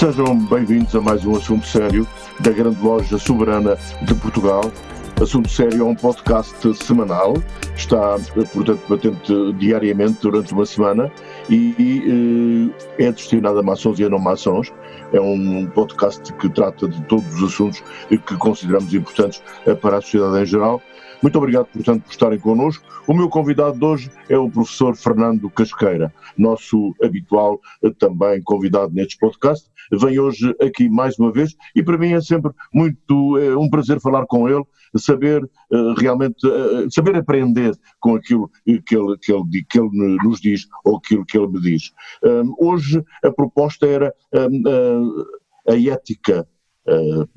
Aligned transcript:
Sejam 0.00 0.34
bem-vindos 0.46 0.96
a 0.96 1.00
mais 1.02 1.26
um 1.26 1.36
Assunto 1.36 1.66
Sério 1.66 2.08
da 2.40 2.50
Grande 2.50 2.82
Loja 2.82 3.18
Soberana 3.18 3.76
de 4.00 4.14
Portugal. 4.14 4.72
Assunto 5.20 5.50
Sério 5.50 5.82
é 5.82 5.84
um 5.84 5.94
podcast 5.94 6.74
semanal, 6.82 7.34
está, 7.76 8.16
portanto, 8.50 8.80
patente 8.88 9.52
diariamente 9.58 10.18
durante 10.22 10.54
uma 10.54 10.64
semana 10.64 11.12
e, 11.50 11.74
e 11.78 12.72
é 12.98 13.12
destinado 13.12 13.58
a 13.58 13.62
maçons 13.62 13.98
e 13.98 14.04
a 14.04 14.08
não 14.08 14.18
maçons. 14.18 14.72
É 15.12 15.20
um 15.20 15.66
podcast 15.66 16.32
que 16.32 16.48
trata 16.48 16.88
de 16.88 17.02
todos 17.02 17.34
os 17.34 17.52
assuntos 17.52 17.84
que 18.08 18.36
consideramos 18.38 18.94
importantes 18.94 19.42
para 19.82 19.98
a 19.98 20.00
sociedade 20.00 20.40
em 20.40 20.46
geral 20.46 20.80
muito 21.22 21.36
obrigado, 21.36 21.66
portanto, 21.66 22.04
por 22.04 22.10
estarem 22.10 22.38
connosco. 22.38 22.82
O 23.06 23.12
meu 23.12 23.28
convidado 23.28 23.78
de 23.78 23.84
hoje 23.84 24.10
é 24.28 24.38
o 24.38 24.50
professor 24.50 24.96
Fernando 24.96 25.50
Casqueira, 25.50 26.12
nosso 26.36 26.94
habitual 27.02 27.60
eh, 27.84 27.90
também 27.98 28.40
convidado 28.42 28.94
neste 28.94 29.18
podcast. 29.18 29.68
Vem 29.92 30.18
hoje 30.18 30.54
aqui 30.60 30.88
mais 30.88 31.18
uma 31.18 31.32
vez 31.32 31.56
e 31.74 31.82
para 31.82 31.98
mim 31.98 32.12
é 32.12 32.20
sempre 32.20 32.52
muito 32.72 33.38
é 33.38 33.56
um 33.56 33.68
prazer 33.68 34.00
falar 34.00 34.24
com 34.26 34.48
ele, 34.48 34.64
saber 34.96 35.42
uh, 35.44 35.94
realmente, 35.98 36.46
uh, 36.46 36.90
saber 36.90 37.16
aprender 37.16 37.72
com 37.98 38.14
aquilo 38.14 38.50
que 38.64 38.96
ele, 38.96 39.18
que, 39.18 39.32
ele, 39.32 39.64
que 39.68 39.80
ele 39.80 40.18
nos 40.22 40.40
diz 40.40 40.66
ou 40.84 40.96
aquilo 40.96 41.24
que 41.24 41.36
ele 41.36 41.48
me 41.48 41.60
diz. 41.60 41.92
Um, 42.22 42.54
hoje 42.58 43.02
a 43.24 43.32
proposta 43.32 43.86
era 43.86 44.14
um, 44.32 45.24
a 45.68 45.76
ética 45.76 46.46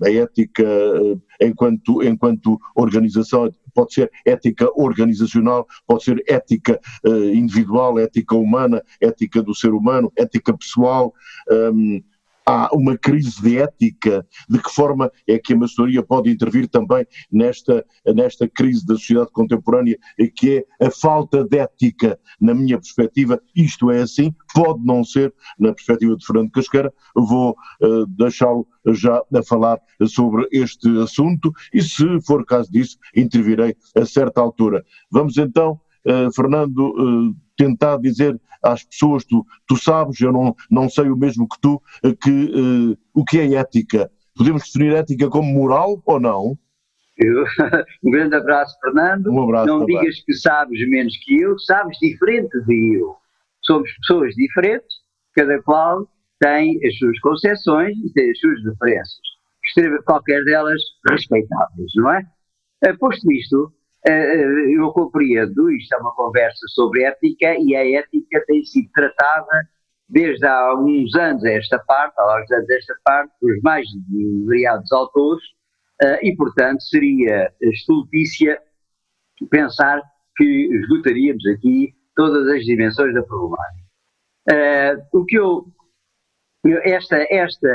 a 0.02 0.10
ética 0.10 0.64
enquanto, 1.40 2.02
enquanto 2.02 2.60
organização 2.76 3.52
pode 3.74 3.94
ser 3.94 4.12
ética 4.26 4.70
organizacional, 4.76 5.68
pode 5.86 6.04
ser 6.04 6.24
ética 6.28 6.80
uh, 7.06 7.34
individual, 7.34 8.00
ética 8.00 8.36
humana, 8.36 8.82
ética 9.02 9.42
do 9.42 9.54
ser 9.54 9.74
humano, 9.74 10.12
ética 10.16 10.56
pessoal. 10.58 11.14
Um, 11.52 12.02
há 12.46 12.70
uma 12.74 12.98
crise 12.98 13.42
de 13.42 13.58
ética, 13.58 14.26
de 14.50 14.62
que 14.62 14.70
forma 14.70 15.12
é 15.28 15.40
que 15.40 15.54
a 15.54 15.58
maçonaria 15.58 16.04
pode 16.04 16.30
intervir 16.30 16.68
também 16.68 17.06
nesta, 17.32 17.86
nesta 18.06 18.48
crise 18.48 18.86
da 18.86 18.96
sociedade 18.96 19.32
contemporânea, 19.32 19.98
que 20.36 20.66
é 20.80 20.86
a 20.86 20.92
falta 20.92 21.44
de 21.44 21.58
ética, 21.58 22.20
na 22.40 22.54
minha 22.54 22.78
perspectiva, 22.78 23.42
isto 23.56 23.92
é 23.92 24.02
assim, 24.02 24.34
pode 24.54 24.84
não 24.86 25.04
ser, 25.04 25.34
na 25.60 25.74
perspectiva 25.74 26.16
de 26.16 26.26
Fernando 26.26 26.52
Casqueira, 26.52 26.94
vou 27.16 27.56
uh, 27.82 28.06
deixá-lo 28.08 28.68
já 28.88 29.22
a 29.34 29.44
falar 29.44 29.80
sobre 30.06 30.48
este 30.52 30.88
assunto 31.00 31.52
e, 31.74 31.82
se 31.82 32.06
for 32.26 32.46
caso 32.46 32.72
disso, 32.72 32.98
intervirei 33.16 33.76
a 33.96 34.06
certa 34.06 34.42
altura. 34.42 34.84
Vamos 35.10 35.38
então, 35.38 35.80
Fernando, 36.36 36.90
uh, 36.90 37.36
tentar 37.58 37.98
dizer 37.98 38.40
às 38.62 38.84
pessoas, 38.84 39.26
tu, 39.26 39.46
tu 39.68 39.76
sabes, 39.76 40.20
eu 40.22 40.32
não, 40.32 40.56
não 40.70 40.90
sei 40.90 41.10
o 41.10 41.18
mesmo 41.18 41.48
que 41.48 41.60
tu, 41.62 41.82
que 42.22 42.32
uh, 42.32 42.98
o 43.14 43.24
que 43.24 43.40
é 43.40 43.54
ética. 43.56 44.10
Podemos 44.36 44.64
definir 44.64 44.96
ética 44.96 45.30
como 45.30 45.54
moral 45.54 46.02
ou 46.06 46.20
não? 46.20 46.58
Eu, 47.18 47.44
um 48.04 48.12
grande 48.12 48.36
abraço, 48.36 48.76
Fernando. 48.82 49.32
Um 49.32 49.44
abraço 49.44 49.68
não 49.68 49.80
também. 49.82 50.00
digas 50.00 50.20
que 50.26 50.34
sabes 50.34 50.90
menos 50.90 51.16
que 51.24 51.42
eu, 51.42 51.58
sabes 51.60 51.98
diferente 52.00 52.60
de 52.66 53.00
eu. 53.00 53.16
Somos 53.62 53.90
pessoas 53.98 54.34
diferentes, 54.36 54.96
cada 55.36 55.62
qual 55.62 56.08
tem 56.40 56.80
as 56.86 56.98
suas 56.98 57.18
concepções 57.20 57.96
e 57.98 58.12
tem 58.14 58.32
as 58.32 58.40
suas 58.40 58.60
diferenças. 58.62 59.22
Qualquer 60.06 60.44
delas 60.44 60.82
respeitáveis, 61.10 61.92
não 61.96 62.12
é? 62.12 62.24
Posto 63.00 63.32
isto, 63.32 63.66
eh, 63.66 63.70
eh, 63.70 63.83
eu 64.06 64.92
compreendo, 64.92 65.72
isto 65.72 65.94
é 65.96 65.98
uma 65.98 66.14
conversa 66.16 66.66
sobre 66.70 67.04
ética 67.04 67.56
e 67.58 67.76
a 67.76 68.00
ética 68.00 68.44
tem 68.46 68.64
sido 68.66 68.90
tratada 68.94 69.68
desde 70.10 70.46
há 70.46 70.76
uns 70.76 71.16
anos 71.16 71.44
a 71.44 71.52
esta 71.52 71.80
parte, 71.80 72.14
há 72.20 72.44
uns 72.44 72.52
anos 72.52 72.70
a 72.70 72.76
esta 72.76 72.96
parte, 73.04 73.34
pelos 73.40 73.62
mais 73.62 73.86
variados 74.46 74.92
autores, 74.92 75.44
eh, 76.02 76.28
e 76.28 76.36
portanto 76.36 76.82
seria 76.82 77.52
estultícia 77.62 78.60
pensar 79.50 80.02
que 80.36 80.44
esgotaríamos 80.44 81.46
aqui 81.48 81.94
todas 82.16 82.48
as 82.48 82.64
dimensões 82.64 83.14
da 83.14 83.24
problemática. 83.24 83.84
o 85.14 85.26
que 85.26 85.38
eu, 85.38 85.66
esta, 86.84 87.18
esta 87.30 87.70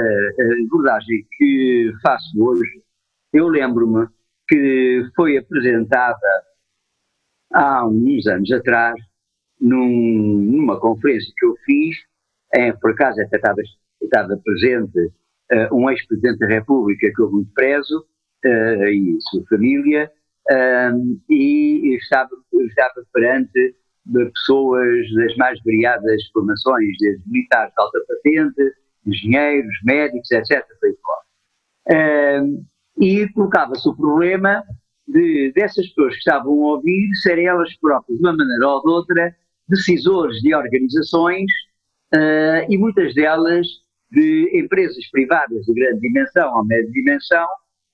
abordagem 0.65 1.27
que 1.37 1.93
faço 2.03 2.43
hoje, 2.43 2.83
eu 3.33 3.49
lembro-me 3.49 4.07
que 4.49 5.03
foi 5.15 5.37
apresentada 5.37 6.45
há 7.53 7.87
uns 7.87 8.27
anos 8.27 8.51
atrás 8.53 8.95
num, 9.61 9.89
numa 9.89 10.79
conferência 10.81 11.33
que 11.37 11.47
eu 11.47 11.55
fiz, 11.65 11.97
em, 12.55 12.77
por 12.79 12.93
acaso 12.93 13.21
até 13.21 13.37
estava, 13.37 13.61
estava 14.01 14.41
presente 14.45 14.99
uh, 15.53 15.75
um 15.75 15.91
ex-presidente 15.91 16.39
da 16.39 16.47
República 16.47 17.11
que 17.15 17.23
eu 17.23 17.31
muito 17.31 17.53
prezo 17.53 18.07
uh, 18.45 18.85
e 18.85 19.19
sua 19.21 19.45
família, 19.49 20.11
uh, 20.51 21.21
e 21.29 21.97
estava, 21.97 22.31
estava 22.53 23.05
perante 23.13 23.75
pessoas 24.33 25.13
das 25.15 25.37
mais 25.37 25.61
variadas 25.63 26.27
formações, 26.33 26.89
desde 26.99 27.23
militares 27.29 27.73
de 27.75 27.83
alta 27.83 27.99
patente, 28.09 28.75
engenheiros, 29.07 29.75
médicos, 29.85 30.31
etc. 30.31 30.65
Foi 30.81 30.97
e 33.01 33.29
colocava-se 33.33 33.89
o 33.89 33.97
problema 33.97 34.63
de, 35.07 35.53
dessas 35.55 35.87
pessoas 35.89 36.13
que 36.15 36.19
estavam 36.19 36.53
a 36.53 36.75
ouvir 36.75 37.09
serem 37.23 37.47
elas 37.47 37.75
próprias, 37.79 38.19
de 38.19 38.25
uma 38.25 38.37
maneira 38.37 38.69
ou 38.69 38.83
de 38.83 38.91
outra, 38.91 39.37
decisores 39.69 40.37
de 40.41 40.55
organizações 40.55 41.51
uh, 42.15 42.67
e 42.69 42.77
muitas 42.77 43.15
delas 43.15 43.67
de 44.11 44.51
empresas 44.59 45.09
privadas 45.11 45.65
de 45.65 45.75
grande 45.75 46.01
dimensão 46.01 46.55
ou 46.57 46.65
média 46.65 46.91
dimensão, 46.91 47.47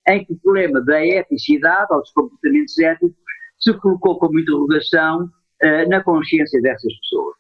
em 0.09 0.25
que 0.25 0.33
o 0.33 0.41
problema 0.41 0.81
da 0.83 1.05
eticidade 1.05 1.93
ou 1.93 2.01
dos 2.01 2.11
comportamentos 2.13 2.79
éticos 2.79 3.17
se 3.59 3.73
colocou 3.79 4.19
como 4.19 4.39
interrogação 4.39 5.25
uh, 5.25 5.89
na 5.89 6.03
consciência 6.03 6.61
dessas 6.61 6.93
pessoas. 7.01 7.37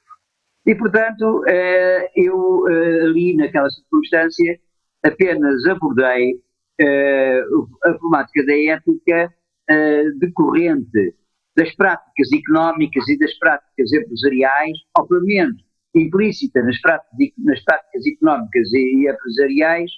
E, 0.66 0.74
portanto, 0.74 1.40
uh, 1.40 2.08
eu 2.16 2.66
ali 2.66 3.36
naquela 3.36 3.68
circunstância 3.70 4.58
apenas 5.04 5.64
abordei 5.66 6.40
a 6.80 7.94
problemática 7.94 8.44
da 8.46 8.58
ética 8.58 9.34
uh, 9.70 10.18
decorrente 10.18 11.14
das 11.56 11.72
práticas 11.76 12.32
económicas 12.32 13.08
e 13.08 13.18
das 13.18 13.32
práticas 13.38 13.92
empresariais, 13.92 14.76
ou 14.98 15.06
pelo 15.06 15.24
menos 15.24 15.62
implícita 15.94 16.62
nas 16.62 16.80
práticas, 16.80 17.32
nas 17.38 17.62
práticas 17.62 18.06
económicas 18.06 18.72
e, 18.72 19.08
empresariais, 19.08 19.90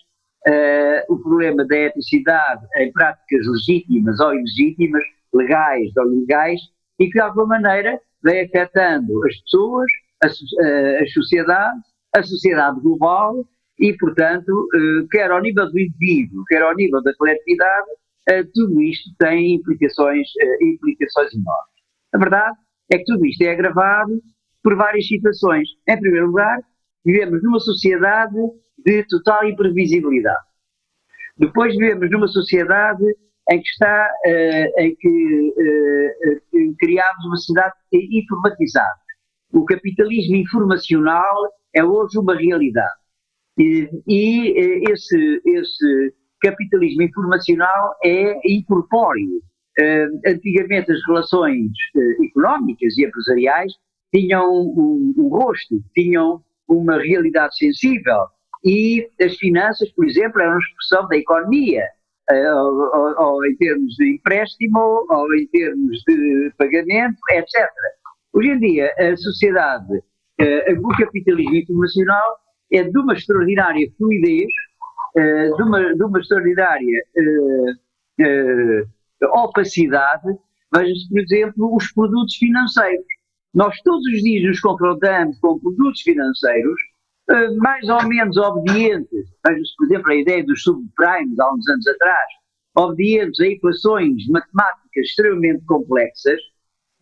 uh, 0.46 1.14
o 1.14 1.19
problema 1.19 1.67
da 1.67 1.76
eticidade 1.76 2.67
em 2.76 2.93
práticas 2.93 3.46
legítimas 3.46 4.20
ou 4.20 4.34
ilegítimas, 4.34 5.02
legais 5.34 5.90
ou 5.96 6.12
ilegais, 6.12 6.61
e 6.99 7.06
que 7.06 7.12
de 7.12 7.20
alguma 7.20 7.46
maneira 7.46 7.99
vem 8.22 8.44
afetando 8.44 9.25
as 9.26 9.40
pessoas, 9.40 9.90
a, 10.22 10.26
a 10.26 11.06
sociedade, 11.08 11.81
a 12.14 12.22
sociedade 12.22 12.81
global 12.81 13.46
e, 13.78 13.96
portanto, 13.96 14.69
eh, 14.75 15.06
quer 15.11 15.31
ao 15.31 15.40
nível 15.40 15.70
do 15.70 15.78
indivíduo, 15.78 16.44
quer 16.46 16.62
ao 16.62 16.75
nível 16.75 17.02
da 17.02 17.14
coletividade, 17.14 17.87
eh, 18.28 18.44
tudo 18.55 18.81
isto 18.81 19.11
tem 19.19 19.55
implicações, 19.55 20.26
eh, 20.40 20.64
implicações 20.64 21.32
enormes. 21.34 21.76
A 22.12 22.19
verdade 22.19 22.56
é 22.90 22.99
que 22.99 23.05
tudo 23.05 23.26
isto 23.26 23.43
é 23.43 23.50
agravado 23.50 24.20
por 24.62 24.76
várias 24.76 25.06
situações. 25.06 25.69
Em 25.88 26.00
primeiro 26.00 26.28
lugar, 26.28 26.58
vivemos 27.05 27.43
numa 27.43 27.61
sociedade 27.61 28.37
de 28.78 29.05
total 29.08 29.49
imprevisibilidade. 29.49 30.44
Depois 31.37 31.76
vivemos 31.76 32.11
numa 32.11 32.29
sociedade 32.29 33.05
em 33.50 33.61
que 33.61 33.69
está, 33.69 34.11
em 34.79 34.96
que 34.96 35.55
criámos 36.79 37.25
uma 37.26 37.37
sociedade 37.37 37.75
informatizada. 37.93 38.99
O 39.52 39.64
capitalismo 39.64 40.37
informacional 40.37 41.37
é 41.75 41.84
hoje 41.84 42.19
uma 42.19 42.34
realidade. 42.34 43.06
E, 43.58 43.88
esse, 44.91 45.41
esse 45.47 46.14
capitalismo 46.43 47.03
informacional 47.03 47.94
é 48.05 48.38
incorpóreo. 48.44 49.41
Uh, 49.79 50.20
antigamente 50.26 50.91
as 50.91 50.99
relações 51.06 51.70
uh, 51.94 52.25
económicas 52.25 52.97
e 52.97 53.05
empresariais 53.05 53.73
tinham 54.14 54.50
um, 54.50 55.14
um, 55.19 55.29
rosto, 55.29 55.82
tinham 55.94 56.43
uma 56.67 56.99
realidade 56.99 57.56
sensível 57.58 58.26
e 58.64 59.06
as 59.20 59.37
finanças, 59.37 59.91
por 59.93 60.06
exemplo, 60.06 60.41
eram 60.41 60.58
expressão 60.58 61.06
da 61.08 61.17
economia, 61.19 61.85
uh, 62.31 62.56
ou, 62.94 63.26
ou, 63.26 63.47
em 63.47 63.55
termos 63.56 63.94
de 63.97 64.14
empréstimo, 64.14 65.06
ou 65.11 65.35
em 65.35 65.47
termos 65.49 66.03
de 66.08 66.53
pagamento, 66.56 67.19
etc. 67.32 67.69
Hoje 68.32 68.49
em 68.49 68.58
dia 68.58 68.91
a 68.99 69.17
sociedade, 69.17 70.03
o 70.82 70.88
capitalismo 70.97 71.55
informacional 71.55 72.37
é 72.72 72.82
de 72.84 72.98
uma 72.98 73.14
extraordinária 73.14 73.88
fluidez, 73.96 74.48
de, 75.14 75.62
uma, 75.62 75.94
de 75.94 76.04
uma 76.04 76.20
extraordinária 76.20 77.02
opacidade, 79.22 80.36
veja-se, 80.74 81.08
por 81.08 81.20
exemplo, 81.20 81.74
os 81.74 81.92
produtos 81.92 82.34
financeiros. 82.36 83.06
Nós 83.54 83.74
todos 83.82 84.04
os 84.06 84.22
dias 84.22 84.44
nos 84.44 84.60
confrontamos 84.60 85.38
com 85.38 85.58
produtos 85.58 86.02
financeiros 86.02 86.80
eh, 87.28 87.50
mais 87.56 87.88
ou 87.88 88.06
menos 88.06 88.36
obedientes, 88.36 89.26
veja-se, 89.44 89.76
por 89.76 89.86
exemplo, 89.86 90.10
a 90.12 90.14
ideia 90.14 90.44
dos 90.44 90.62
subprimes 90.62 91.38
há 91.40 91.52
uns 91.52 91.69
anos 91.69 91.86
atrás, 91.88 92.26
obedientes 92.76 93.40
a 93.40 93.46
equações 93.46 94.28
matemáticas 94.28 95.06
extremamente 95.06 95.64
complexas, 95.64 96.38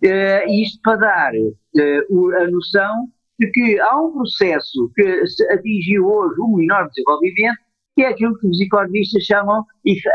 uh, 0.02 0.50
isto 0.50 0.80
para 0.82 0.96
dar 0.96 1.32
a 1.34 2.50
noção 2.50 3.08
de 3.38 3.50
que 3.50 3.80
há 3.80 4.00
um 4.00 4.12
processo 4.12 4.90
que 4.94 5.22
atingiu 5.50 6.06
hoje 6.06 6.40
um 6.40 6.56
menor 6.56 6.88
desenvolvimento, 6.88 7.58
que 7.94 8.02
é 8.02 8.08
aquilo 8.08 8.38
que 8.38 8.48
os 8.48 8.60
economistas 8.60 9.22
chamam 9.24 9.64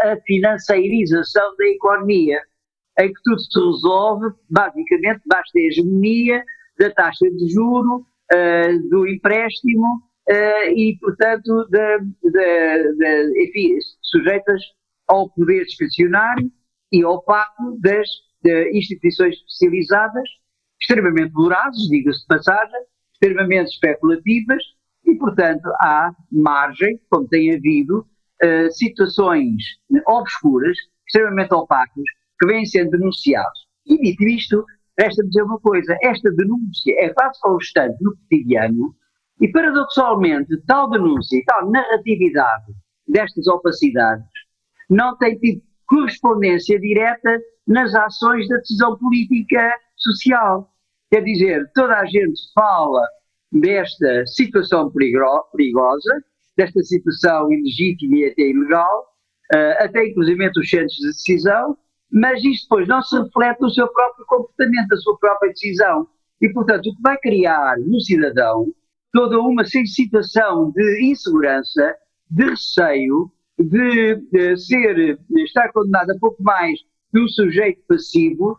a 0.04 0.18
financeirização 0.26 1.56
da 1.58 1.66
economia, 1.68 2.42
em 3.00 3.08
que 3.08 3.22
tudo 3.24 3.40
se 3.40 3.60
resolve, 3.60 4.36
basicamente, 4.50 5.22
basta 5.26 5.58
a 5.58 5.62
hegemonia 5.62 6.44
da 6.78 6.92
taxa 6.92 7.30
de 7.30 7.50
juro, 7.50 8.06
uh, 8.34 8.90
do 8.90 9.08
empréstimo 9.08 10.02
uh, 10.30 10.70
e, 10.76 10.98
portanto, 11.00 11.68
de, 11.70 12.00
de, 12.30 12.94
de, 12.96 13.44
enfim, 13.46 13.78
sujeitas 14.02 14.62
ao 15.08 15.30
poder 15.30 15.66
discricionário 15.66 16.52
e 16.92 17.04
ao 17.04 17.22
pacto 17.24 17.78
das 17.82 18.08
instituições 18.74 19.36
especializadas, 19.36 20.30
extremamente 20.82 21.34
vorazes, 21.34 21.90
diga-se 21.90 22.22
de 22.22 22.28
passagem, 22.28 22.82
extremamente 23.22 23.72
especulativas, 23.72 24.64
e, 25.06 25.16
portanto, 25.16 25.68
há 25.82 26.12
margem, 26.32 27.00
como 27.10 27.28
tem 27.28 27.56
havido, 27.56 28.06
uh, 28.44 28.72
situações 28.72 29.56
obscuras, 30.08 30.78
extremamente 31.06 31.54
opacas, 31.54 32.04
que 32.40 32.48
vêm 32.48 32.66
sendo 32.66 32.92
denunciados. 32.92 33.68
E 33.86 33.98
dito 33.98 34.24
isto, 34.24 34.66
resta-me 34.98 35.30
dizer 35.30 35.44
uma 35.44 35.60
coisa: 35.60 35.98
esta 36.02 36.32
denúncia 36.32 36.94
é 36.98 37.10
quase 37.10 37.40
constante 37.42 37.98
no 38.02 38.16
cotidiano, 38.16 38.96
e 39.42 39.48
paradoxalmente, 39.52 40.62
tal 40.68 40.90
denúncia 40.90 41.38
e 41.38 41.44
tal 41.46 41.70
narratividade 41.70 42.74
destas 43.08 43.48
opacidades 43.48 44.28
não 44.90 45.18
tem 45.18 45.38
tido 45.38 45.62
correspondência 45.86 46.80
direta 46.80 47.40
nas 47.68 47.94
ações 47.94 48.48
da 48.48 48.58
decisão 48.58 48.98
política 48.98 49.74
social. 49.96 50.69
Quer 51.12 51.24
dizer, 51.24 51.70
toda 51.74 51.98
a 51.98 52.06
gente 52.06 52.40
fala 52.54 53.02
desta 53.52 54.26
situação 54.28 54.92
perigosa, 54.92 56.24
desta 56.56 56.84
situação 56.84 57.52
ilegítima 57.52 58.18
e 58.18 58.26
até 58.26 58.42
ilegal, 58.44 59.08
uh, 59.54 59.84
até 59.84 60.08
inclusive 60.08 60.52
os 60.56 60.70
centros 60.70 60.96
de 60.98 61.08
decisão, 61.08 61.78
mas 62.12 62.44
isto 62.44 62.64
depois 62.66 62.88
não 62.88 63.02
se 63.02 63.18
reflete 63.18 63.62
no 63.62 63.70
seu 63.70 63.88
próprio 63.88 64.26
comportamento, 64.28 64.88
na 64.90 64.98
sua 64.98 65.18
própria 65.18 65.52
decisão. 65.52 66.08
E, 66.42 66.50
portanto, 66.50 66.88
o 66.88 66.96
que 66.96 67.02
vai 67.02 67.18
criar 67.18 67.78
no 67.80 68.00
cidadão 68.02 68.68
toda 69.12 69.40
uma 69.40 69.64
situação 69.66 70.72
de 70.72 71.04
insegurança, 71.04 71.96
de 72.30 72.50
receio, 72.50 73.32
de, 73.58 74.16
de 74.32 74.58
ser, 74.58 75.18
de 75.30 75.44
estar 75.44 75.72
condenado 75.72 76.12
a 76.12 76.20
pouco 76.20 76.42
mais 76.42 76.80
de 77.14 77.22
um 77.22 77.28
sujeito 77.28 77.82
passivo, 77.88 78.58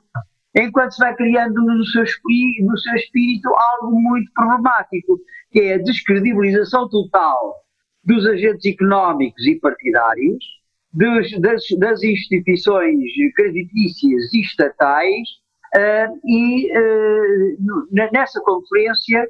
enquanto 0.55 0.93
se 0.93 0.99
vai 0.99 1.15
criando 1.15 1.61
no 1.63 1.85
seu, 1.87 2.03
espírito, 2.03 2.67
no 2.67 2.79
seu 2.79 2.95
espírito 2.95 3.49
algo 3.49 4.01
muito 4.01 4.31
problemático, 4.33 5.21
que 5.51 5.61
é 5.61 5.75
a 5.75 5.83
descredibilização 5.83 6.89
total 6.89 7.57
dos 8.05 8.27
agentes 8.27 8.65
económicos 8.67 9.47
e 9.47 9.59
partidários, 9.61 10.45
dos, 10.93 11.41
das, 11.41 11.63
das, 11.79 12.03
instituições 12.03 12.99
creditícias 13.37 14.33
e 14.35 14.41
estatais, 14.41 15.29
uh, 15.77 16.21
e 16.25 16.67
uh, 16.77 18.11
nessa 18.13 18.41
conferência, 18.41 19.25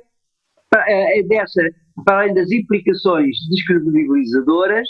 uh, 0.75 1.29
dessa, 1.29 1.63
para 2.05 2.23
além 2.23 2.35
das 2.35 2.51
implicações 2.51 3.37
descredibilizadoras, 3.51 4.89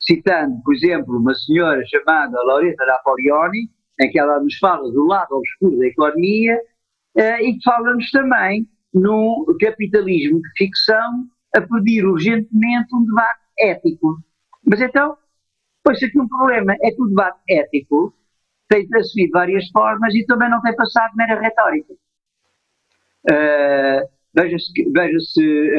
citando, 0.00 0.60
por 0.62 0.74
exemplo, 0.74 1.18
uma 1.18 1.34
senhora 1.34 1.82
chamada 1.86 2.42
Laureta 2.44 2.84
Napoleoni, 2.84 3.70
em 4.00 4.10
que 4.10 4.18
ela 4.18 4.40
nos 4.40 4.56
fala 4.58 4.90
do 4.90 5.06
lado 5.06 5.36
obscuro 5.36 5.78
da 5.78 5.86
economia 5.86 6.56
uh, 7.16 7.42
e 7.42 7.54
que 7.54 7.62
fala-nos 7.64 8.10
também 8.10 8.68
no 8.92 9.56
capitalismo 9.60 10.40
de 10.40 10.48
ficção 10.56 11.26
a 11.54 11.60
pedir 11.60 12.04
urgentemente 12.04 12.94
um 12.94 13.04
debate 13.04 13.40
ético. 13.58 14.18
Mas 14.64 14.80
então, 14.80 15.16
pois 15.82 16.02
aqui 16.02 16.18
um 16.18 16.28
problema 16.28 16.74
é 16.82 16.90
que 16.90 17.02
o 17.02 17.06
debate 17.06 17.40
ético 17.48 18.14
tem 18.68 18.88
assumido 18.94 19.32
várias 19.32 19.68
formas 19.70 20.14
e 20.14 20.24
também 20.26 20.50
não 20.50 20.60
tem 20.62 20.74
passado 20.74 21.14
mera 21.16 21.40
retórica. 21.40 21.94
Uh, 23.30 24.14
Veja-se 24.34 24.72
veja 24.90 25.18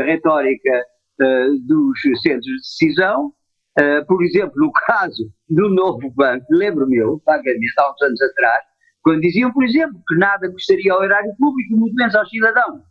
a 0.01 0.05
retórica 0.05 0.85
uh, 1.21 1.59
dos 1.59 1.99
centros 2.21 2.45
de 2.45 2.55
decisão, 2.55 3.33
Uh, 3.77 4.05
por 4.05 4.23
exemplo, 4.23 4.53
no 4.55 4.71
caso 4.71 5.29
do 5.49 5.69
novo 5.69 6.09
banco, 6.11 6.45
lembro-me 6.49 6.97
eu, 6.97 7.21
vagamente, 7.25 7.73
há 7.77 7.91
uns 7.91 8.01
anos 8.01 8.21
atrás, 8.21 8.63
quando 9.01 9.21
diziam, 9.21 9.51
por 9.51 9.63
exemplo, 9.63 10.01
que 10.07 10.15
nada 10.15 10.49
custaria 10.49 10.93
ao 10.93 11.03
erário 11.03 11.35
público, 11.37 11.75
muito 11.75 11.93
menos 11.93 12.15
ao 12.15 12.25
cidadão. 12.25 12.81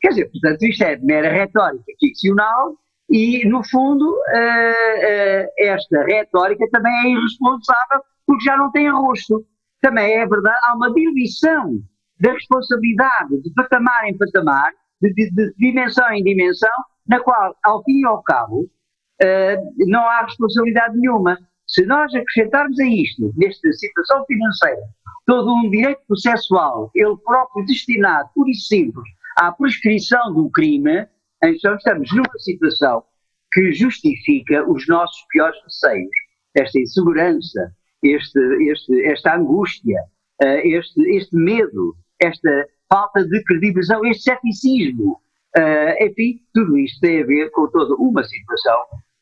Quer 0.00 0.10
dizer, 0.10 0.30
portanto, 0.30 0.62
isto 0.62 0.84
é 0.84 0.96
mera 0.98 1.32
retórica 1.32 1.84
ficcional 1.98 2.76
e, 3.08 3.46
no 3.48 3.62
fundo, 3.68 4.04
uh, 4.04 4.14
uh, 4.14 5.48
esta 5.58 6.04
retórica 6.04 6.66
também 6.70 6.92
é 7.04 7.10
irresponsável 7.10 8.00
porque 8.26 8.44
já 8.44 8.56
não 8.56 8.70
tem 8.70 8.90
rosto. 8.90 9.44
Também 9.80 10.18
é 10.18 10.26
verdade, 10.26 10.58
há 10.64 10.74
uma 10.74 10.92
diluição 10.92 11.80
da 12.20 12.32
responsabilidade 12.32 13.42
de 13.42 13.52
patamar 13.54 14.04
em 14.04 14.16
patamar, 14.16 14.70
de, 15.00 15.12
de, 15.14 15.30
de 15.30 15.54
dimensão 15.58 16.08
em 16.12 16.22
dimensão, 16.22 16.70
na 17.08 17.18
qual, 17.20 17.56
ao 17.64 17.82
fim 17.82 18.00
e 18.00 18.06
ao 18.06 18.22
cabo, 18.22 18.70
uh, 19.22 19.86
não 19.86 20.00
há 20.08 20.22
responsabilidade 20.22 20.96
nenhuma. 20.96 21.38
Se 21.66 21.84
nós 21.86 22.12
acrescentarmos 22.14 22.78
a 22.80 22.86
isto, 22.86 23.32
nesta 23.36 23.72
situação 23.72 24.24
financeira, 24.26 24.82
todo 25.26 25.54
um 25.54 25.70
direito 25.70 26.00
processual, 26.08 26.90
ele 26.94 27.16
próprio 27.24 27.64
destinado, 27.64 28.28
por 28.34 28.48
e 28.48 28.54
simples, 28.54 29.08
à 29.36 29.52
prescrição 29.52 30.34
do 30.34 30.50
crime, 30.50 31.06
então 31.42 31.76
estamos 31.76 32.10
numa 32.12 32.38
situação 32.38 33.04
que 33.52 33.72
justifica 33.72 34.68
os 34.68 34.86
nossos 34.88 35.24
piores 35.30 35.56
receios. 35.64 36.10
Esta 36.56 36.80
insegurança, 36.80 37.72
este, 38.02 38.40
este, 38.68 39.04
esta 39.06 39.36
angústia, 39.36 40.00
uh, 40.42 40.60
este, 40.64 41.00
este 41.16 41.36
medo, 41.36 41.94
esta 42.20 42.66
falta 42.92 43.24
de 43.24 43.44
credibilização, 43.44 44.04
este 44.06 44.24
ceticismo. 44.24 45.20
Uh, 45.56 46.04
enfim, 46.04 46.40
tudo 46.52 46.76
isto 46.78 47.00
tem 47.00 47.22
a 47.22 47.26
ver 47.26 47.50
com 47.50 47.68
toda 47.68 47.94
uma 47.94 48.22
situação 48.24 48.76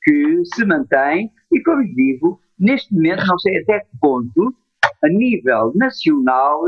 que 0.08 0.44
se 0.54 0.64
mantém 0.64 1.30
e, 1.52 1.62
como 1.62 1.84
digo, 1.94 2.40
neste 2.58 2.94
momento 2.94 3.26
não 3.26 3.38
sei 3.38 3.58
até 3.58 3.80
que 3.80 3.98
ponto, 4.00 4.54
a 5.04 5.08
nível 5.08 5.72
nacional, 5.74 6.62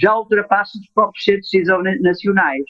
já 0.00 0.16
ultrapassa 0.16 0.76
os 0.76 0.90
próprios 0.92 1.24
centros 1.24 1.48
de 1.48 1.58
decisão 1.58 1.82
nacionais. 2.00 2.64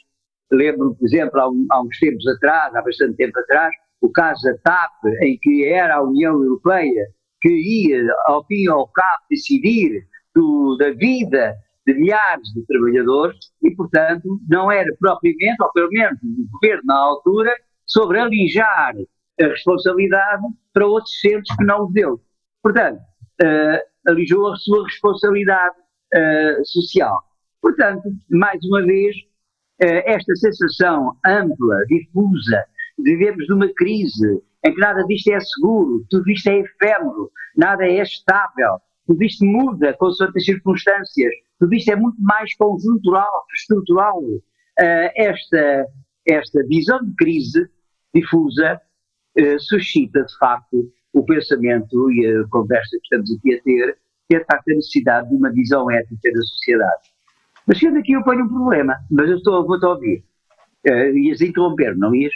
Lembro, 0.52 0.94
por 0.94 1.06
exemplo, 1.06 1.40
há, 1.40 1.48
um, 1.48 1.66
há, 1.70 1.82
uns 1.82 1.98
tempos 1.98 2.26
atrás, 2.26 2.74
há 2.74 2.82
bastante 2.82 3.16
tempo 3.16 3.38
atrás, 3.38 3.74
o 4.02 4.10
caso 4.10 4.42
da 4.44 4.58
TAP, 4.58 4.92
em 5.22 5.38
que 5.40 5.64
era 5.64 5.96
a 5.96 6.02
União 6.02 6.32
Europeia 6.32 7.06
que 7.40 7.48
ia, 7.48 8.04
ao 8.26 8.44
fim 8.44 8.64
e 8.64 8.68
ao 8.68 8.86
cabo, 8.88 9.24
decidir 9.30 10.06
do, 10.34 10.76
da 10.76 10.90
vida 10.90 11.54
de 11.86 11.94
milhares 11.94 12.46
de 12.54 12.66
trabalhadores 12.66 13.38
e, 13.62 13.74
portanto, 13.74 14.38
não 14.48 14.70
era 14.70 14.94
propriamente, 14.98 15.62
ou 15.62 15.72
pelo 15.72 15.88
menos 15.88 16.18
o 16.22 16.50
governo 16.52 16.82
na 16.84 16.98
altura, 16.98 17.54
sobre 17.86 18.18
alijar 18.18 18.94
a 19.40 19.49
responsabilidade 19.49 20.42
para 20.73 20.87
outros 20.87 21.18
centros 21.20 21.56
que 21.56 21.64
não 21.64 21.87
os 21.87 21.92
deu. 21.92 22.20
Portanto, 22.62 23.00
alijou 24.06 24.52
a 24.52 24.56
sua 24.56 24.85
responsabilidade 24.85 25.76
uh, 26.14 26.64
social. 26.64 27.18
Portanto, 27.61 28.02
mais 28.30 28.62
uma 28.64 28.82
vez, 28.82 29.16
uh, 29.82 30.02
esta 30.06 30.35
sensação 30.37 31.16
ampla, 31.26 31.85
difusa, 31.88 32.64
vivemos 32.99 33.47
numa 33.49 33.68
crise 33.75 34.42
em 34.64 34.75
que 34.75 34.80
nada 34.80 35.04
disto 35.04 35.28
é 35.28 35.40
seguro, 35.40 36.04
tudo 36.11 36.30
isto 36.30 36.49
é 36.49 36.59
efêmero, 36.59 37.30
nada 37.56 37.85
é 37.85 38.02
estável, 38.02 38.78
tudo 39.06 39.23
isto 39.25 39.44
muda 39.44 39.94
com 39.94 40.06
as 40.06 40.16
circunstâncias, 40.44 41.32
tudo 41.59 41.75
isto 41.75 41.90
é 41.90 41.97
muito 41.97 42.20
mais 42.20 42.54
conjuntural, 42.56 43.44
estrutural. 43.54 44.20
Esta, 44.78 45.87
esta 46.26 46.66
visão 46.66 47.04
de 47.04 47.14
crise 47.16 47.68
difusa 48.14 48.80
uh, 49.38 49.60
suscita, 49.60 50.25
de 50.25 50.38
facto, 50.38 50.90
o 51.12 51.25
pensamento 51.25 52.10
e 52.12 52.26
a 52.26 52.49
conversa 52.49 52.90
que 52.90 53.02
estamos 53.02 53.30
aqui 53.32 53.54
a 53.54 53.62
ter, 53.62 53.99
que 54.28 54.37
é, 54.37 54.38
de 54.38 54.44
facto, 54.44 54.68
a 54.70 54.75
necessidade 54.75 55.28
de 55.28 55.34
uma 55.34 55.50
visão 55.50 55.90
ética 55.90 56.32
da 56.32 56.42
sociedade. 56.42 57.02
Mas 57.66 57.78
sendo 57.78 57.99
aqui 57.99 58.12
eu 58.12 58.22
ponho 58.22 58.44
um 58.44 58.49
problema, 58.49 58.96
mas 59.10 59.28
eu 59.28 59.37
estou, 59.37 59.66
vou-te 59.66 59.84
ouvir. 59.84 60.25
Uh, 60.87 61.16
ias 61.16 61.40
interromper, 61.40 61.96
não 61.96 62.14
ias? 62.14 62.32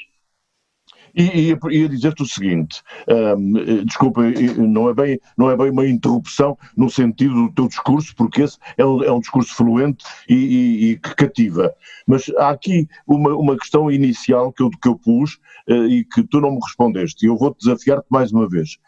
E 1.17 1.49
ia, 1.49 1.59
ia 1.71 1.89
dizer-te 1.89 2.23
o 2.23 2.27
seguinte, 2.27 2.83
um, 3.09 3.85
desculpa, 3.85 4.23
não 4.59 4.89
é, 4.89 4.95
bem, 4.95 5.21
não 5.39 5.49
é 5.51 5.57
bem 5.57 5.71
uma 5.71 5.87
interrupção 5.87 6.59
no 6.77 6.91
sentido 6.91 7.35
do 7.35 7.53
teu 7.53 7.69
discurso, 7.69 8.15
porque 8.17 8.43
esse 8.43 8.59
é 8.77 8.85
um, 8.85 9.03
é 9.03 9.13
um 9.13 9.21
discurso 9.21 9.55
fluente 9.55 10.05
e, 10.29 10.35
e, 10.35 10.91
e, 10.91 10.97
que 10.99 11.15
cativa. 11.15 11.73
Mas 12.07 12.29
há 12.37 12.51
aqui 12.51 12.89
uma, 13.07 13.35
uma 13.35 13.57
questão 13.57 13.91
inicial 13.91 14.53
que 14.53 14.63
eu, 14.63 14.71
que 14.71 14.89
eu 14.89 14.99
pus 14.99 15.39
uh, 15.69 15.87
e 15.87 16.05
que 16.05 16.25
tu 16.25 16.41
não 16.41 16.53
me 16.53 16.61
respondeste, 16.61 17.25
e 17.25 17.29
eu 17.29 17.37
vou 17.37 17.55
desafiar-te 17.55 18.07
mais 18.11 18.33
uma 18.33 18.49
vez. 18.49 18.79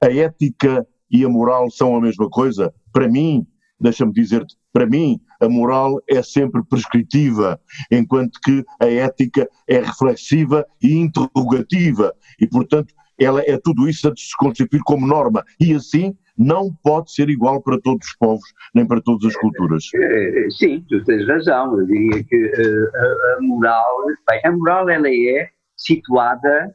A 0.00 0.10
ética 0.10 0.86
e 1.10 1.24
a 1.24 1.28
moral 1.28 1.70
são 1.70 1.94
a 1.94 2.00
mesma 2.00 2.28
coisa? 2.30 2.72
Para 2.92 3.08
mim, 3.08 3.46
deixa-me 3.80 4.12
dizer-te, 4.12 4.56
para 4.72 4.86
mim, 4.86 5.20
a 5.40 5.48
moral 5.48 6.02
é 6.08 6.22
sempre 6.22 6.62
prescritiva, 6.64 7.60
enquanto 7.90 8.38
que 8.42 8.64
a 8.80 8.86
ética 8.86 9.48
é 9.68 9.80
reflexiva 9.80 10.66
e 10.82 10.94
interrogativa, 10.96 12.14
e, 12.40 12.46
portanto, 12.46 12.94
ela 13.18 13.42
é 13.46 13.58
tudo 13.58 13.88
isso 13.88 14.08
a 14.08 14.12
se 14.16 14.36
constituir 14.38 14.80
como 14.84 15.06
norma, 15.06 15.44
e 15.60 15.74
assim 15.74 16.16
não 16.36 16.70
pode 16.82 17.12
ser 17.12 17.30
igual 17.30 17.62
para 17.62 17.80
todos 17.80 18.06
os 18.06 18.16
povos, 18.16 18.44
nem 18.74 18.86
para 18.86 19.00
todas 19.00 19.24
as 19.24 19.36
culturas. 19.36 19.84
Eh, 19.94 20.48
sim, 20.50 20.84
tu 20.86 21.02
tens 21.04 21.26
razão, 21.26 21.78
eu 21.78 21.86
diria 21.86 22.22
que 22.24 22.36
a, 22.36 23.38
a, 23.38 23.40
moral, 23.40 24.04
bem, 24.28 24.40
a 24.44 24.52
moral 24.52 24.90
ela 24.90 25.08
é 25.08 25.48
situada, 25.76 26.74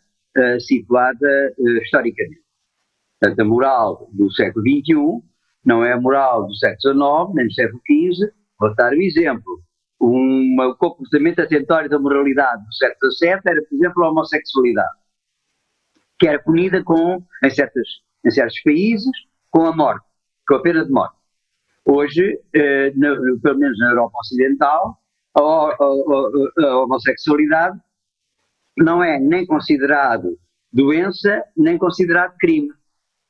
situada 0.59 1.53
historicamente. 1.83 2.41
Portanto, 3.19 3.39
a 3.39 3.45
moral 3.45 4.09
do 4.13 4.31
século 4.31 4.65
XXI 4.65 5.30
não 5.63 5.83
é 5.83 5.93
a 5.93 5.99
moral 5.99 6.47
do 6.47 6.55
século 6.55 6.93
XIX, 6.93 7.35
nem 7.35 7.47
do 7.47 7.53
século 7.53 7.81
XV. 7.85 8.31
Vou 8.59 8.75
dar 8.75 8.91
um 8.93 9.01
exemplo. 9.01 9.61
Um 9.99 10.75
comportamento 10.79 11.39
atentório 11.39 11.89
da 11.89 11.99
moralidade 11.99 12.65
do 12.65 12.73
século 12.73 13.11
XVII 13.11 13.29
era, 13.45 13.61
por 13.61 13.75
exemplo, 13.75 14.03
a 14.03 14.09
homossexualidade, 14.09 14.97
que 16.19 16.27
era 16.27 16.41
punida 16.41 16.83
com, 16.83 17.23
em, 17.43 17.47
em 17.47 18.31
certos 18.31 18.61
países 18.63 19.11
com 19.51 19.65
a 19.65 19.75
morte, 19.75 20.05
com 20.47 20.55
a 20.55 20.61
pena 20.61 20.83
de 20.83 20.91
morte. 20.91 21.15
Hoje, 21.85 22.39
eh, 22.53 22.91
na, 22.95 23.15
pelo 23.41 23.59
menos 23.59 23.77
na 23.77 23.89
Europa 23.89 24.17
Ocidental, 24.19 24.97
a, 25.35 25.41
a, 25.41 26.65
a, 26.65 26.67
a 26.67 26.83
homossexualidade 26.83 27.79
não 28.77 29.03
é 29.03 29.19
nem 29.19 29.45
considerado 29.45 30.37
doença, 30.71 31.43
nem 31.55 31.77
considerado 31.77 32.35
crime. 32.39 32.69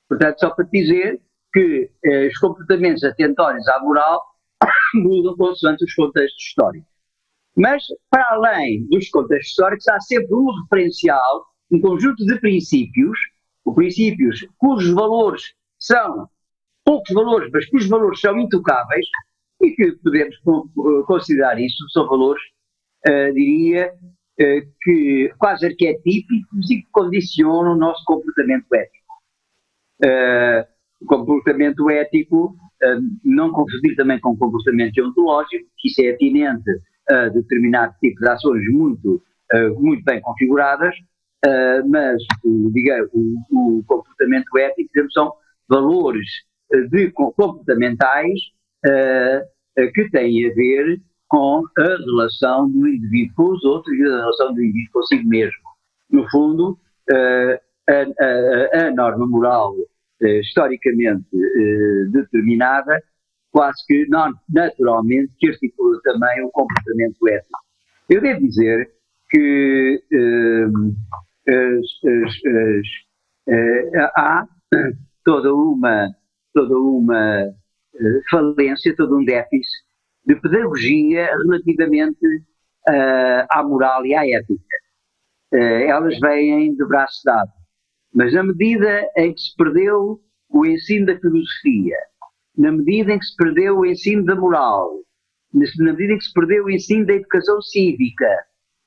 Portanto, 0.08 0.40
só 0.40 0.50
para 0.52 0.66
dizer 0.66 1.22
que 1.54 1.90
eh, 2.06 2.28
os 2.28 2.38
comportamentos 2.38 3.04
atentórios 3.04 3.68
à 3.68 3.80
moral 3.82 4.22
mudam 4.96 5.36
consoante 5.36 5.84
os 5.84 5.94
contextos 5.94 6.44
históricos. 6.44 6.90
Mas, 7.56 7.84
para 8.10 8.30
além 8.32 8.88
dos 8.88 9.10
contextos 9.10 9.52
históricos, 9.52 9.88
há 9.88 10.00
sempre 10.00 10.34
um 10.34 10.48
referencial, 10.62 11.46
um 11.72 11.82
conjunto 11.82 12.26
de 12.26 12.40
princípios, 12.40 13.18
princípios 13.76 14.46
cujos 14.58 14.94
valores 14.94 15.54
são 15.80 16.30
poucos 16.84 17.14
valores, 17.14 17.50
mas 17.54 17.70
cujos 17.70 17.90
valores 17.90 18.20
são 18.20 18.38
intocáveis 18.40 19.06
e 19.62 19.72
que 19.72 19.92
podemos 20.04 20.36
considerar 21.06 21.60
isso, 21.60 21.88
são 21.90 22.08
valores, 22.08 22.42
uh, 23.08 23.34
diria, 23.34 23.94
uh, 23.94 24.72
que 24.82 25.32
quase 25.38 25.68
arquetípicos 25.68 26.72
e 26.72 26.82
que 26.82 26.88
condicionam 26.92 27.74
o 27.74 27.78
nosso 27.78 28.04
comportamento 28.06 28.66
ético. 28.74 29.14
Uh, 30.04 30.66
o 31.02 31.06
comportamento 31.06 31.90
ético, 31.90 32.56
uh, 32.84 33.02
não 33.24 33.52
confundir 33.52 33.96
também 33.96 34.20
com 34.20 34.32
o 34.32 34.38
comportamento 34.38 34.94
deontológico, 34.94 35.66
que 35.78 35.90
isso 35.90 36.02
é 36.02 36.10
atinente 36.10 36.70
a 37.10 37.30
determinado 37.30 37.94
tipo 38.00 38.20
de 38.22 38.30
ações 38.30 38.64
muito, 38.70 39.22
uh, 39.54 39.82
muito 39.82 40.04
bem 40.04 40.22
configuradas, 40.22 40.96
uh, 41.46 41.90
mas 41.90 42.22
diga, 42.72 43.10
o, 43.14 43.36
o, 43.52 43.84
comportamento 43.86 44.58
ético 44.58 45.12
são 45.12 45.34
valores 45.68 46.28
de, 46.90 47.12
comportamentais 47.12 48.40
que 49.94 50.10
têm 50.10 50.50
a 50.50 50.54
ver 50.54 51.02
com 51.28 51.64
a 51.78 51.84
relação 51.84 52.70
do 52.70 52.88
indivíduo 52.88 53.36
com 53.36 53.54
os 53.54 53.64
outros 53.64 53.96
e 53.98 54.04
a 54.04 54.18
relação 54.18 54.54
do 54.54 54.62
indivíduo 54.62 54.94
consigo 54.94 55.30
mesmo. 55.30 55.62
No 56.10 56.30
fundo, 56.30 56.78
a, 57.10 57.60
a, 57.94 58.88
a 58.88 58.92
norma 58.92 59.28
moral 59.28 59.76
eh, 60.22 60.40
historicamente 60.40 61.28
eh, 61.36 62.06
determinada, 62.12 63.02
quase 63.52 63.86
que 63.86 64.08
naturalmente 64.50 65.34
que 65.38 65.50
articula 65.50 66.00
também 66.04 66.44
o 66.44 66.52
comportamento 66.52 67.28
ético. 67.28 67.60
Eu 68.10 68.22
devo 68.22 68.40
dizer 68.40 68.92
que 69.30 70.02
eh, 70.14 70.68
há 74.16 74.46
toda 75.26 75.54
uma, 75.54 76.10
toda 76.54 76.78
uma 76.78 77.54
falência, 78.30 78.96
todo 78.96 79.18
um 79.18 79.26
déficit 79.26 79.92
de 80.26 80.36
pedagogia 80.36 81.26
relativamente 81.26 82.26
uh, 82.90 83.46
à 83.50 83.64
moral 83.64 84.06
e 84.06 84.14
à 84.14 84.28
ética. 84.28 84.78
Uh, 85.54 85.58
elas 85.58 86.20
vêm 86.20 86.76
de 86.76 86.86
braço 86.86 87.22
dado. 87.26 87.52
Mas 88.14 88.34
na 88.34 88.44
medida 88.44 89.08
em 89.18 89.34
que 89.34 89.42
se 89.42 89.56
perdeu 89.56 90.20
o 90.50 90.66
ensino 90.66 91.06
da 91.06 91.18
filosofia, 91.18 91.98
na 92.58 92.72
medida 92.72 93.14
em 93.14 93.20
que 93.20 93.26
se 93.26 93.36
perdeu 93.36 93.78
o 93.80 93.86
ensino 93.86 94.26
da 94.26 94.36
moral, 94.36 94.92
na 95.54 95.94
medida 95.94 96.14
em 96.14 96.18
que 96.18 96.26
se 96.26 96.34
perdeu 96.34 96.66
o 96.66 96.70
ensino 96.70 97.06
da 97.06 97.14
educação 97.14 97.62
cívica, 97.62 98.30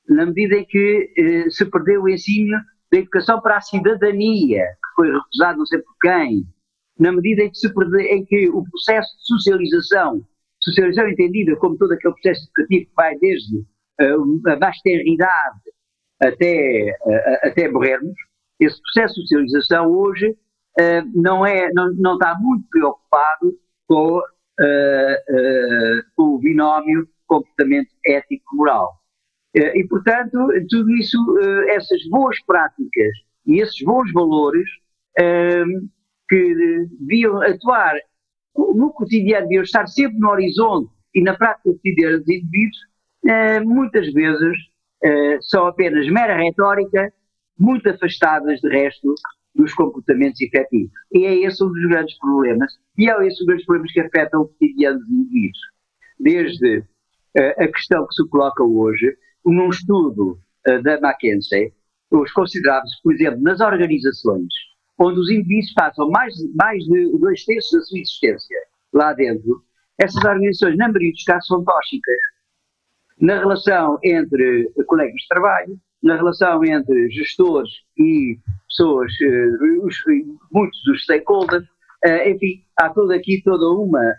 na 0.09 0.27
medida 0.27 0.57
em 0.57 0.67
que 0.67 1.13
eh, 1.17 1.51
se 1.51 1.65
perdeu 1.67 2.03
o 2.03 2.09
ensino 2.09 2.59
da 2.93 2.99
educação 2.99 3.41
para 3.41 3.57
a 3.57 3.61
cidadania, 3.61 4.63
que 4.63 4.95
foi 4.97 5.11
recusado 5.11 5.59
não 5.59 5.67
sei 5.67 5.79
por 5.81 5.97
quem, 6.01 6.47
na 6.99 7.13
medida 7.13 7.43
em 7.43 7.51
que, 7.51 7.59
se 7.59 7.73
perdeu, 7.73 8.01
em 8.01 8.25
que 8.25 8.49
o 8.51 8.65
processo 8.65 9.17
de 9.17 9.27
socialização, 9.27 10.23
socialização 10.61 11.09
entendida 11.09 11.57
como 11.57 11.77
todo 11.77 11.93
aquele 11.93 12.15
processo 12.15 12.45
educativo 12.45 12.87
que 12.87 12.95
vai 12.95 13.19
desde 13.19 13.59
uh, 13.59 14.49
a 14.49 14.57
baixa 14.57 14.81
tenridade 14.85 15.61
até, 16.21 16.97
uh, 17.05 17.49
até 17.49 17.69
morrermos, 17.69 18.15
esse 18.65 18.81
processo 18.83 19.15
de 19.15 19.21
socialização 19.23 19.87
hoje 19.87 20.31
uh, 20.31 21.11
não, 21.15 21.45
é, 21.45 21.71
não, 21.73 21.93
não 21.95 22.15
está 22.15 22.37
muito 22.41 22.67
preocupado 22.71 23.59
com, 23.87 24.19
uh, 24.19 24.21
uh, 24.21 26.03
com 26.17 26.23
o 26.23 26.39
binómio 26.39 27.09
comportamento 27.27 27.89
ético-moral. 28.07 28.93
e, 29.55 29.83
portanto, 29.89 30.39
tudo 30.69 30.91
isso, 30.93 31.17
essas 31.69 32.07
boas 32.11 32.37
práticas 32.45 33.13
e 33.47 33.61
esses 33.61 33.83
bons 33.83 34.13
valores 34.13 34.69
que 36.29 36.87
deviam 37.01 37.41
atuar 37.41 37.95
no 38.55 38.93
cotidiano, 38.93 39.47
deviam 39.49 39.63
estar 39.63 39.87
sempre 39.87 40.19
no 40.19 40.29
horizonte 40.29 40.91
e 41.15 41.23
na 41.23 41.35
prática 41.35 41.71
cotidiana 41.71 42.19
dos 42.19 42.29
indivíduos, 42.29 42.79
muitas 43.65 44.13
vezes 44.13 44.57
são 45.41 45.67
apenas 45.67 46.07
mera 46.09 46.37
retórica 46.37 47.11
muito 47.59 47.89
afastadas, 47.89 48.61
de 48.61 48.69
resto, 48.69 49.15
dos 49.55 49.73
comportamentos 49.75 50.41
efetivos. 50.41 50.93
E 51.13 51.25
é 51.25 51.35
esse 51.47 51.63
um 51.63 51.69
dos 51.69 51.87
grandes 51.89 52.19
problemas, 52.19 52.73
e 52.99 53.09
é 53.09 53.27
esse 53.27 53.37
um 53.37 53.39
dos 53.39 53.47
grandes 53.47 53.67
problemas 53.67 53.93
que 53.93 54.01
afetam 54.01 54.43
o 54.43 54.49
cotidiano 54.49 54.99
dos 54.99 55.09
indivíduos. 55.09 55.59
Desde 56.19 56.79
uh, 56.79 57.63
a 57.63 57.69
questão 57.69 58.07
que 58.07 58.15
se 58.15 58.29
coloca 58.29 58.65
hoje, 58.65 59.17
num 59.45 59.69
estudo 59.69 60.39
uh, 60.69 60.83
da 60.83 60.95
McKinsey, 60.95 61.73
os 62.11 62.33
considerados, 62.33 62.91
por 63.03 63.13
exemplo, 63.13 63.41
nas 63.43 63.61
organizações, 63.61 64.53
onde 64.99 65.19
os 65.19 65.31
indivíduos 65.31 65.73
passam 65.75 66.09
mais, 66.11 66.35
mais 66.55 66.83
de 66.85 67.19
dois 67.19 67.45
terços 67.45 67.73
da 67.73 67.85
sua 67.85 67.99
existência 67.99 68.57
lá 68.93 69.13
dentro, 69.13 69.63
essas 69.99 70.25
organizações, 70.25 70.77
na 70.77 70.89
maioria 70.89 71.13
dos 71.13 71.25
casos, 71.25 71.47
são 71.47 71.65
tóxicas. 71.65 72.17
Na 73.21 73.39
relação 73.39 73.99
entre 74.03 74.69
colegas 74.87 75.15
de 75.15 75.29
trabalho, 75.29 75.79
na 76.05 76.17
relação 76.17 76.65
entre 76.65 77.11
gestores 77.11 77.71
e 77.99 78.39
pessoas, 78.69 79.11
eh, 79.23 79.49
os, 79.83 79.97
muitos 80.53 80.81
dos 80.85 81.03
stakeholders, 81.03 81.67
Uh, 82.07 82.29
enfim, 82.29 82.63
há 82.77 82.91
todo 82.91 83.13
aqui 83.13 83.41
toda 83.43 83.67
uma 83.67 84.15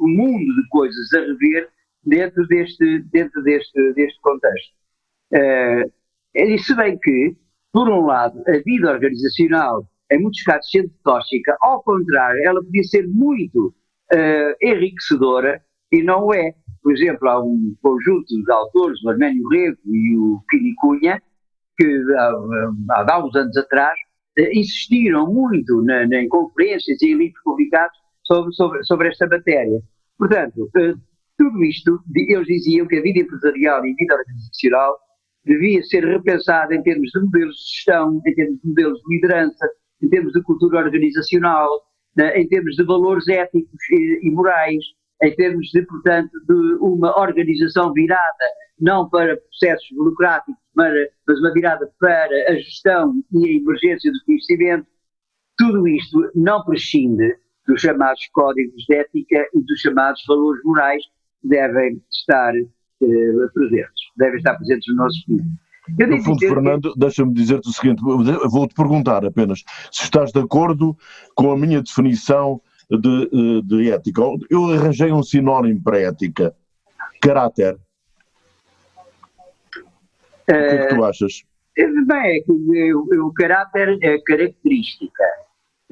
um 0.00 0.08
mundo 0.08 0.44
de 0.44 0.68
coisas 0.68 1.12
a 1.14 1.20
rever 1.20 1.68
dentro 2.04 2.44
deste 2.48 3.04
dentro 3.12 3.40
deste 3.44 3.92
deste 3.92 4.20
contexto. 4.20 4.74
Uh, 5.32 5.92
e 6.34 6.58
se 6.58 6.74
bem 6.74 6.98
que, 6.98 7.36
por 7.72 7.88
um 7.88 8.04
lado, 8.04 8.42
a 8.48 8.58
vida 8.64 8.90
organizacional 8.90 9.86
em 10.10 10.20
muitos 10.20 10.42
casos 10.42 10.68
sendo 10.72 10.90
tóxica, 11.04 11.56
ao 11.60 11.80
contrário, 11.84 12.42
ela 12.44 12.64
podia 12.64 12.82
ser 12.82 13.06
muito 13.06 13.72
enriquecedora 14.60 15.62
e 15.92 16.02
não 16.02 16.34
é. 16.34 16.52
Por 16.82 16.92
exemplo, 16.92 17.28
há 17.28 17.42
um 17.42 17.74
conjunto 17.82 18.26
de 18.26 18.52
autores, 18.52 19.02
o 19.04 19.10
Arménio 19.10 19.46
Rego 19.48 19.78
e 19.86 20.16
o 20.16 20.42
Pini 20.48 20.74
Cunha, 20.76 21.22
que 21.76 22.02
há, 22.16 23.12
há 23.12 23.24
uns 23.24 23.34
anos 23.34 23.56
atrás 23.56 23.98
uh, 24.38 24.58
insistiram 24.58 25.32
muito 25.32 25.82
na, 25.82 26.06
na, 26.06 26.22
em 26.22 26.28
conferências 26.28 27.00
e 27.02 27.12
em 27.12 27.16
livros 27.16 27.42
publicados 27.42 27.96
sobre, 28.24 28.52
sobre, 28.54 28.84
sobre 28.84 29.08
esta 29.08 29.26
matéria. 29.26 29.80
Portanto, 30.18 30.70
uh, 30.76 31.00
tudo 31.38 31.64
isto, 31.64 32.00
eles 32.14 32.46
diziam 32.46 32.86
que 32.86 32.96
a 32.96 33.02
vida 33.02 33.20
empresarial 33.20 33.84
e 33.84 33.92
a 33.92 33.94
vida 33.96 34.14
organizacional 34.14 34.96
devia 35.44 35.82
ser 35.84 36.04
repensada 36.04 36.74
em 36.74 36.82
termos 36.82 37.10
de 37.10 37.20
modelos 37.20 37.56
de 37.56 37.76
gestão, 37.76 38.20
em 38.26 38.34
termos 38.34 38.60
de 38.60 38.68
modelos 38.68 39.00
de 39.00 39.14
liderança, 39.14 39.70
em 40.02 40.08
termos 40.08 40.32
de 40.32 40.42
cultura 40.42 40.80
organizacional, 40.80 41.68
em 42.34 42.46
termos 42.48 42.76
de 42.76 42.84
valores 42.84 43.26
éticos 43.28 43.80
e 43.90 44.30
morais, 44.30 44.84
em 45.22 45.34
termos 45.34 45.68
de, 45.68 45.82
portanto, 45.82 46.30
de 46.46 46.74
uma 46.80 47.18
organização 47.18 47.92
virada 47.92 48.44
não 48.80 49.08
para 49.08 49.36
processos 49.36 49.88
burocráticos, 49.94 50.54
mas 50.74 51.38
uma 51.38 51.52
virada 51.52 51.90
para 51.98 52.34
a 52.48 52.54
gestão 52.54 53.22
e 53.32 53.46
a 53.46 53.52
emergência 53.52 54.10
do 54.10 54.18
conhecimento, 54.24 54.86
tudo 55.58 55.86
isto 55.86 56.30
não 56.34 56.64
prescinde 56.64 57.36
dos 57.66 57.82
chamados 57.82 58.26
códigos 58.32 58.82
de 58.88 58.96
ética 58.96 59.46
e 59.54 59.60
dos 59.60 59.80
chamados 59.80 60.22
valores 60.26 60.62
morais 60.64 61.02
que 61.42 61.48
devem 61.48 62.02
estar 62.10 62.56
eh, 62.56 63.48
presentes, 63.52 64.02
devem 64.16 64.38
estar 64.38 64.56
presentes 64.56 64.88
no 64.88 64.96
nosso 64.96 65.18
espírito. 65.18 65.46
No 65.98 66.22
fundo, 66.22 66.38
Fernando, 66.38 66.94
deixa-me 66.96 67.34
dizer-te 67.34 67.68
o 67.68 67.72
seguinte: 67.72 68.00
vou-te 68.02 68.74
perguntar 68.74 69.24
apenas 69.24 69.64
se 69.90 70.04
estás 70.04 70.30
de 70.30 70.38
acordo 70.38 70.96
com 71.34 71.50
a 71.50 71.56
minha 71.56 71.82
definição 71.82 72.60
de, 72.98 73.30
eh, 73.32 73.62
de 73.64 73.90
ética. 73.92 74.22
Eu 74.50 74.66
arranjei 74.66 75.12
um 75.12 75.22
sinónimo 75.22 75.82
para 75.82 76.00
ética: 76.00 76.54
caráter. 77.20 77.74
O 79.74 80.46
que 80.46 80.52
é 80.52 80.86
que 80.86 80.94
tu 80.94 81.04
eh, 81.04 81.08
achas? 81.08 81.42
Bem, 81.76 82.44
é 82.74 82.94
o 82.94 83.32
caráter 83.32 83.98
é 84.02 84.18
característica. 84.18 85.24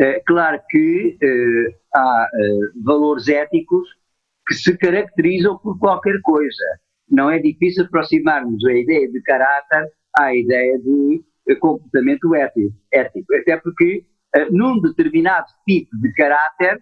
É, 0.01 0.21
claro 0.21 0.61
que 0.69 1.17
é, 1.21 1.75
há 1.95 2.29
é, 2.33 2.59
valores 2.85 3.29
éticos 3.29 3.89
que 4.47 4.55
se 4.55 4.77
caracterizam 4.77 5.59
por 5.59 5.77
qualquer 5.79 6.21
coisa 6.23 6.65
não 7.11 7.29
é 7.29 7.39
difícil 7.41 7.85
aproximarmos 7.85 8.65
a 8.65 8.73
ideia 8.73 9.11
de 9.11 9.21
caráter 9.23 9.91
à 10.17 10.35
ideia 10.35 10.79
de 10.79 11.25
eh, 11.49 11.55
comportamento 11.57 12.33
ético, 12.35 12.73
ético. 12.93 13.35
até 13.35 13.57
porque 13.57 14.05
num 14.51 14.81
determinado 14.81 15.47
tipo 15.67 15.91
de 15.97 16.13
caráter 16.13 16.81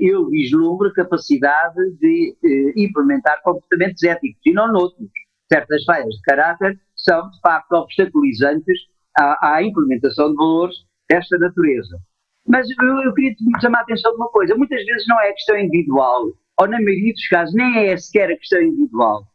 eu 0.00 0.28
vislumbro 0.28 0.92
capacidade 0.92 1.90
de 2.00 2.36
uh, 2.42 2.80
implementar 2.80 3.42
comportamentos 3.42 4.02
éticos 4.02 4.40
e 4.44 4.52
não 4.52 4.72
noutros. 4.72 5.08
Certas 5.52 5.84
falhas 5.84 6.14
de 6.14 6.22
caráter 6.22 6.80
são, 6.96 7.28
de 7.30 7.40
facto, 7.40 7.72
obstaculizantes 7.72 8.78
à, 9.18 9.56
à 9.56 9.62
implementação 9.62 10.30
de 10.30 10.36
valores 10.36 10.76
desta 11.08 11.38
natureza. 11.38 11.98
Mas 12.46 12.66
eu, 12.80 13.02
eu 13.02 13.14
queria 13.14 13.34
chamar 13.60 13.80
a 13.80 13.82
atenção 13.82 14.12
de 14.12 14.16
uma 14.16 14.28
coisa: 14.28 14.54
muitas 14.54 14.84
vezes 14.84 15.06
não 15.06 15.20
é 15.20 15.32
questão 15.32 15.58
individual, 15.58 16.32
ou 16.60 16.66
na 16.66 16.80
maioria 16.80 17.12
dos 17.12 17.28
casos 17.28 17.54
nem 17.54 17.88
é 17.88 17.96
sequer 17.96 18.30
a 18.30 18.36
questão 18.36 18.62
individual 18.62 19.26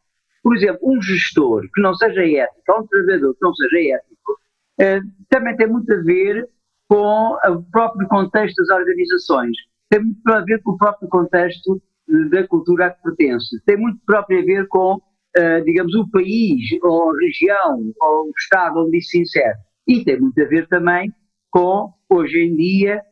por 0.42 0.56
exemplo, 0.56 0.80
um 0.82 1.00
gestor 1.02 1.62
que 1.74 1.80
não 1.80 1.94
seja 1.94 2.22
ético, 2.22 2.72
ou 2.72 2.80
um 2.80 2.86
trabalhador 2.86 3.34
que 3.34 3.42
não 3.42 3.54
seja 3.54 3.96
ético, 3.96 4.40
eh, 4.80 5.00
também 5.28 5.56
tem 5.56 5.66
muito 5.66 5.92
a 5.92 6.02
ver 6.02 6.48
com 6.88 7.36
o 7.46 7.62
próprio 7.70 8.08
contexto 8.08 8.56
das 8.56 8.70
organizações, 8.70 9.56
tem 9.90 10.02
muito 10.02 10.32
a 10.32 10.40
ver 10.40 10.62
com 10.62 10.72
o 10.72 10.78
próprio 10.78 11.08
contexto 11.08 11.82
eh, 12.08 12.28
da 12.30 12.46
cultura 12.46 12.86
a 12.86 12.90
que 12.90 13.02
pertence, 13.02 13.60
tem 13.66 13.76
muito 13.76 14.00
próprio 14.06 14.40
a 14.40 14.44
ver 14.44 14.68
com, 14.68 15.00
eh, 15.36 15.60
digamos, 15.62 15.94
o 15.94 16.08
país, 16.10 16.62
ou 16.82 17.10
a 17.10 17.18
região, 17.20 17.92
ou 18.00 18.26
o 18.26 18.32
estado 18.38 18.86
onde 18.86 18.98
isso 18.98 19.10
se 19.10 19.20
insere. 19.20 19.58
E 19.86 20.04
tem 20.04 20.20
muito 20.20 20.40
a 20.40 20.46
ver 20.46 20.68
também 20.68 21.12
com, 21.50 21.92
hoje 22.08 22.38
em 22.38 22.56
dia, 22.56 23.02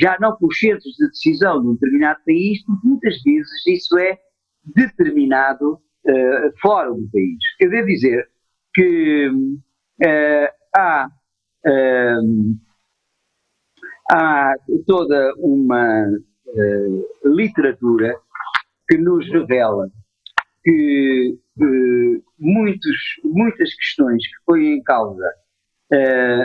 já 0.00 0.16
não 0.20 0.36
com 0.36 0.46
os 0.46 0.58
centros 0.58 0.94
de 0.96 1.08
decisão 1.08 1.60
de 1.60 1.68
um 1.68 1.74
determinado 1.74 2.20
país, 2.24 2.64
porque 2.64 2.86
muitas 2.86 3.20
vezes 3.22 3.66
isso 3.66 3.98
é 3.98 4.16
determinado 4.64 5.74
uh, 5.74 6.60
fora 6.60 6.90
do 6.90 7.08
país. 7.10 7.38
Eu 7.58 7.70
devo 7.70 7.86
dizer 7.86 8.28
que 8.72 9.28
uh, 9.28 10.48
há, 10.76 11.08
uh, 11.66 12.56
há 14.12 14.54
toda 14.86 15.34
uma 15.38 16.06
literatura 17.24 18.16
que 18.88 18.96
nos 18.96 19.28
revela 19.30 19.88
que 20.64 21.38
muitos, 22.38 22.96
muitas 23.24 23.74
questões 23.74 24.22
que 24.26 24.44
põem 24.46 24.74
em 24.74 24.82
causa 24.82 25.30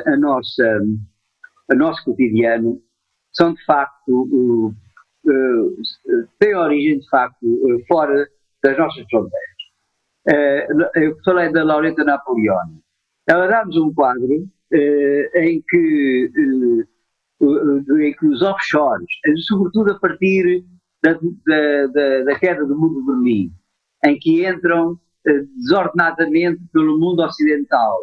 a 0.06 0.18
nossa, 0.18 0.82
a 1.72 1.76
nosso 1.76 2.04
cotidiano 2.06 2.82
são 3.32 3.54
de 3.54 3.64
facto, 3.66 4.74
têm 6.40 6.56
origem 6.56 7.00
de 7.00 7.10
facto 7.10 7.46
fora 7.88 8.28
das 8.64 8.78
nossas 8.78 9.06
fronteiras. 9.10 9.54
Eh, 10.30 10.68
eu 10.96 11.18
falei 11.24 11.52
da 11.52 11.64
Laureta 11.64 12.04
Napoleone. 12.04 12.82
Ela 13.28 13.48
dá-nos 13.48 13.76
um 13.78 13.94
quadro 13.94 14.48
eh, 14.72 15.32
em, 15.36 15.62
que, 15.68 16.32
eh, 16.36 16.88
que 18.20 18.28
os 18.28 18.42
offshores, 18.42 19.08
sobretudo 19.48 19.92
a 19.92 20.00
partir 20.00 20.64
da, 21.04 21.14
da, 21.14 22.24
da 22.24 22.40
queda 22.40 22.66
do 22.66 22.78
muro 22.78 23.02
de 23.02 23.06
Berlim, 23.06 23.52
em 24.06 24.18
que 24.20 24.48
entram 24.48 25.00
desordenadamente 25.58 26.62
pelo 26.72 27.00
mundo 27.00 27.24
ocidental 27.24 27.98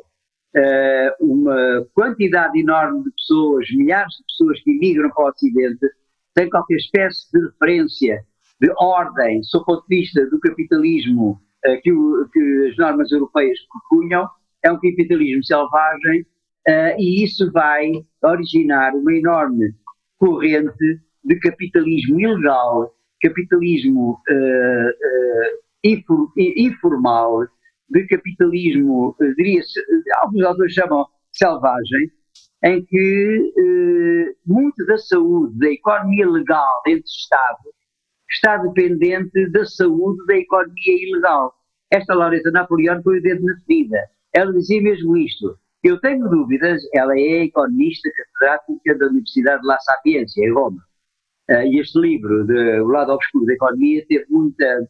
uma 1.20 1.86
quantidade 1.94 2.58
enorme 2.58 3.04
de 3.04 3.10
pessoas, 3.12 3.66
milhares 3.70 4.14
de 4.16 4.24
pessoas 4.24 4.60
que 4.62 4.78
migram 4.78 5.10
para 5.10 5.24
o 5.24 5.28
Ocidente, 5.28 5.86
sem 6.36 6.50
qualquer 6.50 6.76
espécie 6.76 7.30
de 7.32 7.40
referência 7.46 8.24
de 8.60 8.70
ordem, 8.78 9.42
sob 9.42 9.62
o 9.62 9.66
ponto 9.66 9.84
de 9.88 9.96
vista 9.96 10.26
do 10.26 10.38
capitalismo 10.38 11.40
uh, 11.66 11.80
que, 11.82 11.92
o, 11.92 12.28
que, 12.32 12.68
as 12.70 12.76
normas 12.76 13.10
europeias 13.10 13.58
propunham, 13.72 14.28
é 14.62 14.70
um 14.70 14.76
capitalismo 14.76 15.42
selvagem 15.44 16.26
uh, 16.68 16.94
e 16.98 17.24
isso 17.24 17.50
vai 17.52 17.90
originar 18.22 18.94
uma 18.94 19.14
enorme 19.14 19.74
corrente 20.18 21.00
de 21.24 21.38
capitalismo 21.40 22.20
ilegal, 22.20 22.94
capitalismo 23.22 24.18
uh, 24.30 24.90
informal, 26.36 27.46
de 27.88 28.06
capitalismo, 28.06 29.16
diria-se, 29.36 29.80
alguns 30.20 30.44
autores 30.44 30.72
chamam 30.72 31.06
selvagem, 31.32 32.10
em 32.64 32.84
que 32.84 34.34
muito 34.46 34.84
da 34.86 34.98
saúde, 34.98 35.58
da 35.58 35.70
economia 35.70 36.28
legal 36.28 36.82
dentro 36.84 37.02
do 37.02 37.08
Estado, 37.08 37.58
está 38.30 38.58
dependente 38.58 39.50
da 39.50 39.64
saúde 39.64 40.24
da 40.26 40.36
economia 40.36 41.08
ilegal. 41.08 41.52
Esta 41.90 42.14
Laureta 42.14 42.50
Napoleão 42.50 43.02
foi 43.02 43.20
dedo 43.20 43.42
na 43.44 43.56
ferida. 43.66 43.98
Ela 44.32 44.52
dizia 44.52 44.80
mesmo 44.80 45.16
isto. 45.16 45.58
Eu 45.82 45.98
tenho 46.00 46.28
dúvidas, 46.28 46.82
ela 46.94 47.14
é 47.14 47.44
economista 47.44 48.10
catedrática 48.14 48.98
da 48.98 49.06
Universidade 49.06 49.62
de 49.62 49.66
La 49.66 49.78
Sapienza, 49.80 50.40
em 50.40 50.52
Roma. 50.52 50.84
Uh, 51.50 51.66
e 51.66 51.80
este 51.80 51.98
livro, 51.98 52.44
de, 52.46 52.80
O 52.80 52.88
Lado 52.88 53.12
Obscuro 53.12 53.46
da 53.46 53.54
Economia, 53.54 54.04
teve 54.06 54.26
muita, 54.28 54.88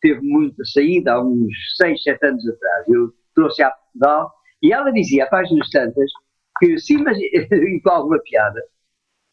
teve 0.00 0.20
muita 0.22 0.64
saída 0.64 1.14
há 1.14 1.22
uns 1.22 1.52
6, 1.76 2.02
7 2.02 2.26
anos 2.26 2.48
atrás. 2.48 2.88
Eu 2.88 3.12
trouxe 3.34 3.62
a 3.62 3.70
Portugal 3.70 4.32
e 4.62 4.72
ela 4.72 4.92
dizia, 4.92 5.24
a 5.24 5.28
páginas 5.28 5.68
tantas, 5.70 6.10
que 6.60 6.78
se 6.78 6.94
imagina, 6.94 7.48
com 7.82 7.90
alguma 7.90 8.20
piada, 8.20 8.60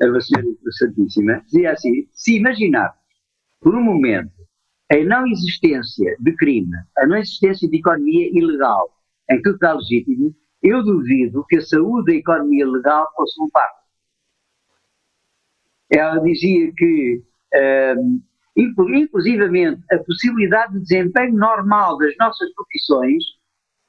era 0.02 0.12
uma 0.12 0.22
senhora 0.22 0.48
interessantíssima, 0.48 1.42
dizia 1.46 1.72
assim, 1.72 2.08
se 2.12 2.38
imaginar 2.38 2.94
por 3.62 3.76
um 3.76 3.84
momento, 3.84 4.34
a 4.92 4.98
não 5.04 5.26
existência 5.28 6.16
de 6.20 6.36
crime, 6.36 6.76
a 6.98 7.08
não 7.08 7.18
existência 7.18 7.70
de 7.70 7.78
economia 7.78 8.30
ilegal, 8.38 8.90
em 9.30 9.42
tudo 9.42 9.56
está 9.56 9.74
legítimo, 9.74 10.36
eu 10.66 10.84
duvido 10.84 11.46
que 11.48 11.58
a 11.58 11.62
saúde 11.62 12.12
da 12.12 12.18
economia 12.18 12.68
legal 12.68 13.08
fosse 13.16 13.40
um 13.40 13.50
pacto. 13.52 13.86
Ela 15.92 16.18
dizia 16.18 16.72
que, 16.76 17.24
um, 17.98 18.22
inclusivamente, 18.58 19.82
a 19.92 20.00
possibilidade 20.00 20.74
de 20.74 20.80
desempenho 20.80 21.36
normal 21.36 21.98
das 22.00 22.16
nossas 22.18 22.52
profissões 22.56 23.24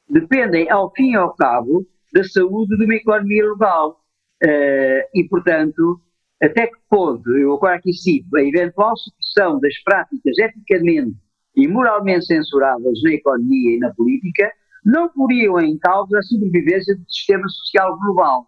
dependem, 0.08 0.70
ao 0.70 0.92
fim 0.92 1.12
e 1.12 1.16
ao 1.16 1.34
cabo, 1.34 1.86
da 2.12 2.22
saúde 2.24 2.76
de 2.76 2.84
uma 2.84 2.94
economia 2.94 3.50
legal. 3.50 4.00
Uh, 4.44 5.02
e, 5.14 5.26
portanto, 5.30 5.98
até 6.42 6.66
que 6.66 6.76
ponto, 6.90 7.34
eu 7.34 7.54
agora 7.54 7.76
aqui 7.76 7.94
cito, 7.94 8.36
a 8.36 8.42
eventual 8.42 8.94
supressão 8.98 9.58
das 9.58 9.78
práticas 9.82 10.38
eticamente 10.38 11.16
e 11.54 11.66
moralmente 11.66 12.26
censuráveis 12.26 13.02
na 13.02 13.12
economia 13.12 13.76
e 13.76 13.78
na 13.78 13.94
política 13.94 14.52
não 14.86 15.08
poriam 15.08 15.58
em 15.58 15.76
causa 15.76 16.16
a 16.16 16.22
sobrevivência 16.22 16.94
do 16.94 17.10
sistema 17.10 17.46
social 17.48 17.98
global. 17.98 18.46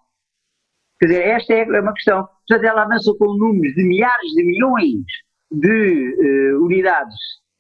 Quer 1.01 1.07
dizer, 1.07 1.27
esta 1.27 1.53
é 1.55 1.81
uma 1.81 1.92
questão. 1.92 2.29
Portanto, 2.46 2.64
ela 2.64 2.83
avança 2.83 3.12
com 3.18 3.37
números 3.37 3.74
de 3.74 3.83
milhares 3.83 4.33
de 4.33 4.44
milhões 4.44 5.05
de 5.51 6.55
uh, 6.55 6.64
unidades, 6.64 7.16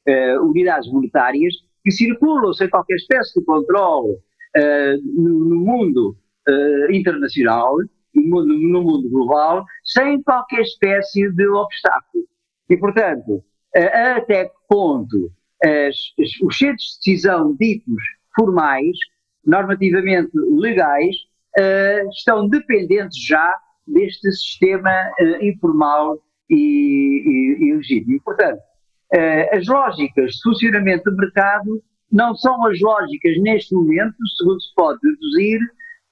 uh, 0.08 0.44
unidades 0.44 0.90
monetárias 0.92 1.54
que 1.82 1.90
circulam 1.90 2.52
sem 2.52 2.70
qualquer 2.70 2.94
espécie 2.94 3.38
de 3.38 3.44
controle 3.44 4.12
uh, 4.12 5.20
no, 5.20 5.44
no, 5.44 5.56
mundo 5.56 6.16
internacional, 6.90 7.76
no 8.14 8.22
mundo, 8.22 8.46
no 8.46 8.82
mundo 8.82 9.10
global, 9.10 9.66
sem 9.84 10.22
qualquer 10.22 10.62
espécie 10.62 11.30
de 11.30 11.46
obstáculo. 11.46 12.24
E, 12.70 12.76
portanto, 12.78 13.44
até 13.74 14.46
que 14.46 14.54
ponto 14.66 15.30
as, 15.62 15.94
os 16.42 16.56
centros 16.56 16.98
de 17.04 17.12
decisão 17.12 17.54
ditos 17.56 18.02
formais, 18.38 18.96
normativamente 19.44 20.30
legais, 20.34 21.16
uh, 21.58 22.08
estão 22.10 22.48
dependentes 22.48 23.18
já 23.26 23.54
deste 23.86 24.30
sistema 24.32 24.90
uh, 25.20 25.44
informal 25.44 26.18
e, 26.50 26.54
e, 26.54 27.64
e, 27.64 27.74
legítimo. 27.74 28.20
Portanto, 28.24 28.58
uh, 28.58 29.56
as 29.56 29.66
lógicas 29.66 30.32
de 30.32 30.42
funcionamento 30.42 31.10
do 31.10 31.16
mercado 31.16 31.82
não 32.12 32.34
são 32.36 32.66
as 32.66 32.78
lógicas 32.80 33.40
neste 33.40 33.74
momento, 33.74 34.14
segundo 34.38 34.60
se 34.60 34.74
pode 34.74 34.98
deduzir, 35.02 35.60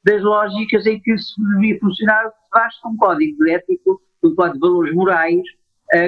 das 0.04 0.22
lógicas 0.22 0.86
em 0.86 1.00
que 1.00 1.18
se 1.18 1.34
devia 1.54 1.78
funcionar 1.80 2.30
debaixo 2.44 2.78
de 2.82 2.88
um 2.88 2.96
código 2.96 3.48
ético, 3.48 4.00
um 4.22 4.34
código 4.34 4.54
de 4.54 4.60
valores 4.60 4.94
morais, 4.94 5.42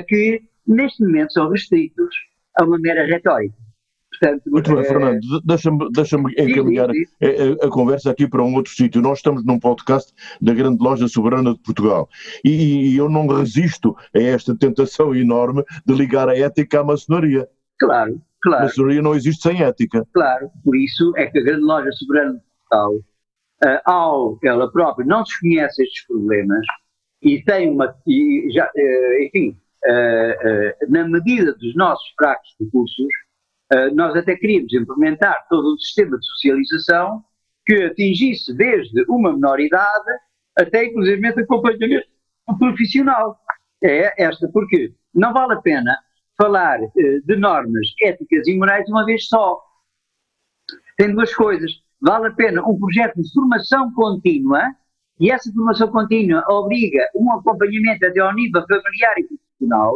que 0.07 0.41
neste 0.67 1.03
momento 1.03 1.33
são 1.33 1.51
restritos 1.51 2.15
a 2.61 2.65
uma 2.65 2.79
mera 2.79 3.07
retórica. 3.07 3.57
Portanto, 4.21 4.43
Muito 4.51 4.75
bem, 4.75 4.81
é... 4.81 4.85
Fernando, 4.85 5.21
deixa-me 5.45 5.91
deixa 5.93 6.17
encaminhar 6.17 6.91
sim, 6.91 7.05
sim. 7.05 7.61
A, 7.61 7.65
a, 7.65 7.69
a, 7.69 7.71
conversa 7.71 8.11
aqui 8.11 8.29
para 8.29 8.43
um 8.43 8.55
outro 8.55 8.73
sítio. 8.73 9.01
Nós 9.01 9.19
estamos 9.19 9.45
num 9.45 9.59
podcast 9.59 10.13
da 10.41 10.53
Grande 10.53 10.83
Loja 10.83 11.07
Soberana 11.07 11.55
de 11.55 11.61
Portugal 11.61 12.09
e, 12.45 12.93
e, 12.93 12.97
eu 12.97 13.09
não 13.09 13.27
resisto 13.27 13.97
a 14.15 14.19
esta 14.19 14.57
tentação 14.57 15.15
enorme 15.15 15.63
de 15.87 15.95
ligar 15.95 16.29
a 16.29 16.37
ética 16.37 16.81
à 16.81 16.85
maçonaria. 16.85 17.49
Claro, 17.79 18.21
claro. 18.43 18.63
A 18.63 18.67
maçonaria 18.67 19.03
não 19.03 19.15
existe 19.15 19.43
sem 19.43 19.63
ética. 19.63 20.05
Claro, 20.13 20.51
por 20.65 20.77
isso 20.77 21.13
é 21.17 21.27
que 21.27 21.39
a 21.39 21.43
Grande 21.43 21.63
Loja 21.63 21.93
Soberana 21.93 22.35
de 22.35 22.41
Portugal, 22.69 22.95
uh, 22.95 23.91
ao 23.91 24.39
ela 24.43 24.71
própria 24.73 25.07
não 25.07 25.23
desconhece 25.23 25.83
estes 25.83 26.07
problemas 26.07 26.67
e 27.23 27.43
tem 27.45 27.71
uma, 27.71 27.95
e 28.07 28.51
já, 28.53 28.65
uh, 28.65 29.23
enfim, 29.25 29.57
uh, 29.87 30.91
na 30.91 31.07
medida 31.07 31.55
dos 31.55 31.77
nossos 31.77 32.09
fracos 32.17 32.49
recursos, 32.61 33.07
Uh, 33.73 33.95
nós 33.95 34.17
até 34.17 34.35
queríamos 34.35 34.73
implementar 34.73 35.47
todo 35.49 35.75
um 35.75 35.79
sistema 35.79 36.19
de 36.19 36.27
socialização 36.27 37.23
que 37.67 37.85
atingisse 37.85 38.55
desde 38.55 39.05
uma 39.09 39.33
menor 39.33 39.61
idade 39.61 40.11
até 40.57 40.87
inclusive 40.87 41.27
acompanhamento 41.29 42.09
profissional. 42.59 43.39
É 43.83 44.25
esta, 44.25 44.49
porque 44.49 44.95
não 45.15 45.33
vale 45.33 45.53
a 45.53 45.61
pena 45.61 45.97
falar 46.37 46.81
uh, 46.81 47.23
de 47.25 47.37
normas 47.37 47.89
éticas 48.03 48.47
e 48.49 48.57
morais 48.57 48.89
uma 48.89 49.05
vez 49.05 49.29
só. 49.29 49.61
Tem 50.97 51.13
duas 51.13 51.35
coisas. 51.35 51.71
Vale 52.01 52.29
a 52.29 52.33
pena 52.33 52.63
um 52.67 52.79
projeto 52.79 53.21
de 53.21 53.33
formação 53.33 53.93
contínua, 53.93 54.63
e 55.21 55.31
essa 55.31 55.53
formação 55.53 55.89
contínua 55.89 56.45
obriga 56.49 57.05
um 57.15 57.33
acompanhamento 57.33 58.07
até 58.07 58.21
ao 58.21 58.33
nível 58.35 58.65
familiar 58.67 59.19
e 59.19 59.25
profissional, 59.25 59.95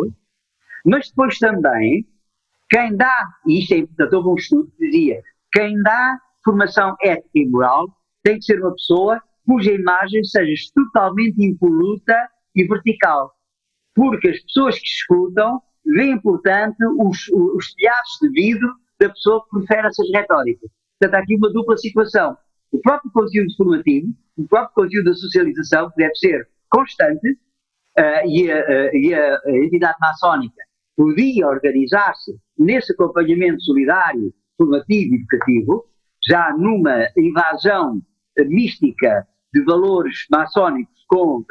mas 0.84 1.08
depois 1.08 1.38
também 1.38 2.06
quem 2.72 2.96
dá, 2.96 3.28
e 3.46 3.58
isto 3.60 3.74
é 3.74 3.78
importante, 3.78 4.14
houve 4.14 4.28
um 4.30 4.34
estudo 4.34 4.72
que 4.78 4.86
dizia, 4.86 5.20
quem 5.52 5.76
dá 5.82 6.18
formação 6.42 6.96
ética 7.02 7.28
e 7.34 7.46
moral 7.46 7.86
tem 8.22 8.38
que 8.38 8.46
ser 8.46 8.60
uma 8.60 8.72
pessoa 8.72 9.22
cuja 9.46 9.72
imagem 9.72 10.24
seja 10.24 10.54
totalmente 10.74 11.44
impoluta 11.44 12.16
e 12.56 12.66
vertical. 12.66 13.30
Porque 13.94 14.28
as 14.28 14.40
pessoas 14.44 14.78
que 14.78 14.86
escutam 14.86 15.60
veem, 15.84 16.18
portanto, 16.22 16.78
os, 16.98 17.28
os 17.28 17.74
telhados 17.74 18.18
de 18.22 18.30
vidro 18.30 18.72
da 18.98 19.10
pessoa 19.10 19.44
que 19.44 19.58
prefere 19.58 19.88
essas 19.88 20.10
retóricas. 20.10 20.70
Portanto, 20.98 21.14
há 21.14 21.22
aqui 21.22 21.36
uma 21.36 21.52
dupla 21.52 21.76
situação. 21.76 22.38
O 22.72 22.80
próprio 22.80 23.12
conteúdo 23.12 23.54
formativo, 23.54 24.06
o 24.38 24.48
próprio 24.48 24.74
conteúdo 24.74 25.10
da 25.10 25.14
socialização, 25.14 25.90
que 25.90 25.96
deve 25.96 26.14
ser 26.14 26.48
constante, 26.70 27.32
uh, 27.98 28.26
e, 28.26 28.50
a, 28.50 28.60
uh, 28.60 28.96
e 28.96 29.14
a, 29.14 29.40
entidade 29.62 29.98
maçónica 30.00 30.71
podia 30.96 31.48
organizar-se 31.48 32.32
nesse 32.58 32.92
acompanhamento 32.92 33.60
solidário, 33.62 34.32
formativo 34.56 35.14
e 35.14 35.18
educativo, 35.18 35.84
já 36.26 36.54
numa 36.56 37.08
invasão 37.16 37.96
uh, 37.96 38.44
mística 38.46 39.26
de 39.52 39.64
valores 39.64 40.26
maçónicos 40.30 40.94
com, 41.08 41.38
uh, 41.38 41.44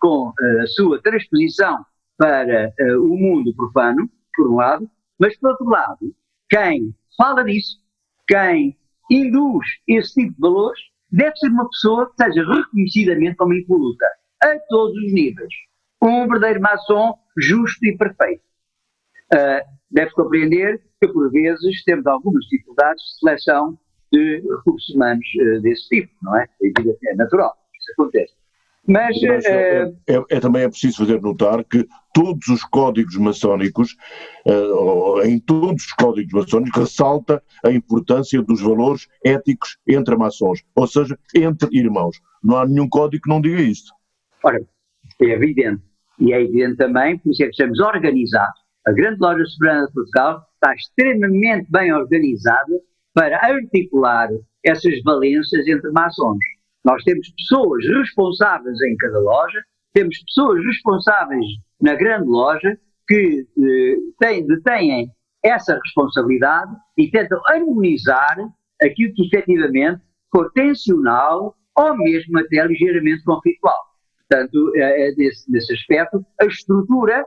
com 0.00 0.28
uh, 0.28 0.62
a 0.62 0.66
sua 0.66 1.00
transposição 1.02 1.84
para 2.16 2.72
o 3.00 3.16
mundo 3.16 3.54
profano, 3.54 4.10
por 4.34 4.50
um 4.50 4.56
lado, 4.56 4.90
mas 5.20 5.38
por 5.38 5.50
outro 5.50 5.66
lado, 5.66 6.12
quem 6.50 6.92
fala 7.16 7.44
disso, 7.44 7.78
quem 8.26 8.76
induz 9.08 9.64
esse 9.86 10.14
tipo 10.14 10.34
de 10.34 10.40
valores, 10.40 10.80
deve 11.10 11.36
ser 11.36 11.48
uma 11.48 11.68
pessoa 11.68 12.10
que 12.10 12.24
seja 12.24 12.44
reconhecidamente 12.44 13.36
como 13.36 13.54
impoluta, 13.54 14.04
a 14.42 14.58
todos 14.68 14.96
os 14.96 15.12
níveis. 15.12 15.52
Um 16.02 16.26
verdadeiro 16.28 16.60
maçom 16.60 17.14
justo 17.36 17.84
e 17.84 17.96
perfeito. 17.96 18.42
Uh, 19.32 19.62
deve 19.90 20.10
compreender 20.12 20.80
que, 21.00 21.08
por 21.08 21.30
vezes, 21.30 21.84
temos 21.84 22.06
algumas 22.06 22.44
dificuldades 22.44 23.02
de 23.02 23.18
seleção 23.20 23.78
de 24.12 24.40
recursos 24.40 24.94
humanos 24.94 25.26
uh, 25.36 25.60
desse 25.60 25.88
tipo, 25.88 26.12
não 26.22 26.36
é? 26.36 26.46
É, 27.06 27.14
natural, 27.14 27.54
isso 27.78 27.92
acontece. 27.92 28.34
Mas, 28.86 29.20
Mas 29.20 29.44
é, 29.44 29.82
é, 30.08 30.24
é, 30.30 30.40
também 30.40 30.62
é 30.62 30.68
preciso 30.68 30.96
fazer 30.98 31.20
notar 31.20 31.62
que 31.62 31.86
todos 32.14 32.48
os 32.48 32.64
códigos 32.64 33.18
maçónicos, 33.18 33.94
em 35.26 35.38
todos 35.40 35.84
os 35.84 35.92
códigos 35.92 36.32
maçónicos, 36.32 36.80
ressalta 36.80 37.42
a 37.62 37.70
importância 37.70 38.40
dos 38.40 38.62
valores 38.62 39.06
éticos 39.22 39.76
entre 39.86 40.16
maçons, 40.16 40.64
ou 40.74 40.86
seja, 40.86 41.18
entre 41.36 41.68
irmãos. 41.76 42.18
Não 42.42 42.56
há 42.56 42.66
nenhum 42.66 42.88
código 42.88 43.24
que 43.24 43.28
não 43.28 43.42
diga 43.42 43.60
isto. 43.60 43.92
Ora, 44.42 44.58
é 45.20 45.24
evidente. 45.26 45.82
E 46.18 46.32
é 46.32 46.42
evidente 46.42 46.76
também, 46.76 47.18
por 47.18 47.30
isso 47.30 47.42
é 47.42 47.46
que 47.46 47.52
estamos 47.52 47.78
organizados 47.80 48.67
a 48.86 48.92
Grande 48.92 49.18
Loja 49.20 49.44
de 49.44 49.92
Portugal 49.92 50.42
está 50.54 50.74
extremamente 50.74 51.70
bem 51.70 51.92
organizada 51.92 52.80
para 53.14 53.36
articular 53.44 54.28
essas 54.64 55.02
valências 55.02 55.66
entre 55.66 55.90
maçons. 55.90 56.38
Nós 56.84 57.02
temos 57.04 57.28
pessoas 57.36 57.84
responsáveis 57.86 58.80
em 58.82 58.96
cada 58.96 59.18
loja, 59.18 59.60
temos 59.92 60.18
pessoas 60.24 60.64
responsáveis 60.64 61.44
na 61.80 61.94
grande 61.94 62.28
loja 62.28 62.78
que 63.06 63.46
eh, 63.58 63.96
têm, 64.20 64.46
detêm 64.46 65.10
essa 65.44 65.78
responsabilidade 65.82 66.72
e 66.96 67.10
tentam 67.10 67.40
harmonizar 67.48 68.36
aquilo 68.82 69.14
que 69.14 69.26
efetivamente 69.26 70.00
for 70.30 70.50
tensional 70.52 71.56
ou 71.76 71.96
mesmo 71.96 72.38
até 72.38 72.64
ligeiramente 72.66 73.24
conflitual. 73.24 73.76
Portanto, 74.28 74.72
é, 74.76 75.08
é 75.08 75.14
nesse 75.16 75.72
aspecto, 75.72 76.24
a 76.40 76.44
estrutura 76.44 77.24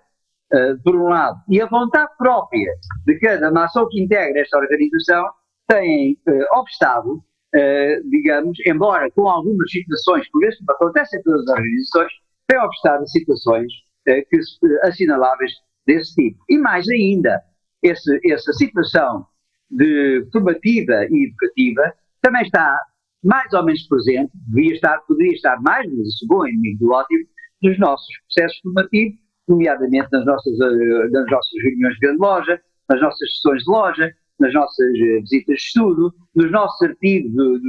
uh, 0.54 0.82
por 0.84 0.96
um 0.96 1.10
lado, 1.10 1.40
e 1.50 1.62
a 1.62 1.66
vontade 1.66 2.12
própria 2.18 2.72
de 3.06 3.20
cada 3.20 3.52
maçom 3.52 3.88
que 3.88 4.02
integra 4.02 4.42
esta 4.42 4.58
organização 4.58 5.26
tem 5.68 6.18
uh, 6.28 6.60
obstado, 6.60 7.14
uh, 7.16 8.10
digamos, 8.10 8.58
embora 8.66 9.10
com 9.12 9.28
algumas 9.28 9.70
situações, 9.72 10.30
por 10.32 10.44
isso 10.44 10.64
acontece 10.70 11.18
em 11.18 11.24
todas 11.24 11.42
as 11.42 11.50
organizações, 11.50 12.12
tem 12.48 12.60
obstado 12.60 13.08
situações 13.10 13.72
que, 14.06 14.40
assinaláveis 14.84 15.52
desse 15.86 16.14
tipo. 16.16 16.44
E 16.50 16.58
mais 16.58 16.88
ainda, 16.90 17.40
esse, 17.82 18.20
essa 18.30 18.52
situação 18.54 19.26
de 19.70 20.28
formativa 20.34 21.06
e 21.10 21.28
educativa 21.28 21.94
também 22.22 22.42
está 22.42 22.78
mais 23.24 23.54
ou 23.54 23.64
menos 23.64 23.88
presente, 23.88 24.32
devia 24.48 24.74
estar, 24.74 24.98
poderia 25.08 25.34
estar 25.34 25.62
mais, 25.62 25.88
mas 25.96 26.08
isso 26.08 26.28
bom 26.28 26.46
inimigo 26.46 26.80
do 26.80 26.92
ótimo, 26.92 27.26
nos 27.62 27.80
nossos 27.80 28.08
processos 28.26 28.60
formativos 28.60 29.22
nomeadamente 29.52 30.08
nas 30.12 30.26
nossas, 30.26 30.54
eh, 30.60 31.10
nas 31.10 31.26
nossas 31.30 31.64
reuniões 31.64 31.94
de 31.96 32.00
grande 32.00 32.20
loja, 32.20 32.62
nas 32.90 33.02
nossas 33.02 33.36
sessões 33.36 33.64
de 33.64 33.72
loja, 33.72 34.12
nas 34.40 34.54
nossas 34.54 34.88
eh, 34.88 35.20
visitas 35.20 35.46
de 35.46 35.62
estudo, 35.62 36.14
nos 36.36 36.52
nossos 36.52 36.82
artigos 36.88 37.32
dos, 37.34 37.62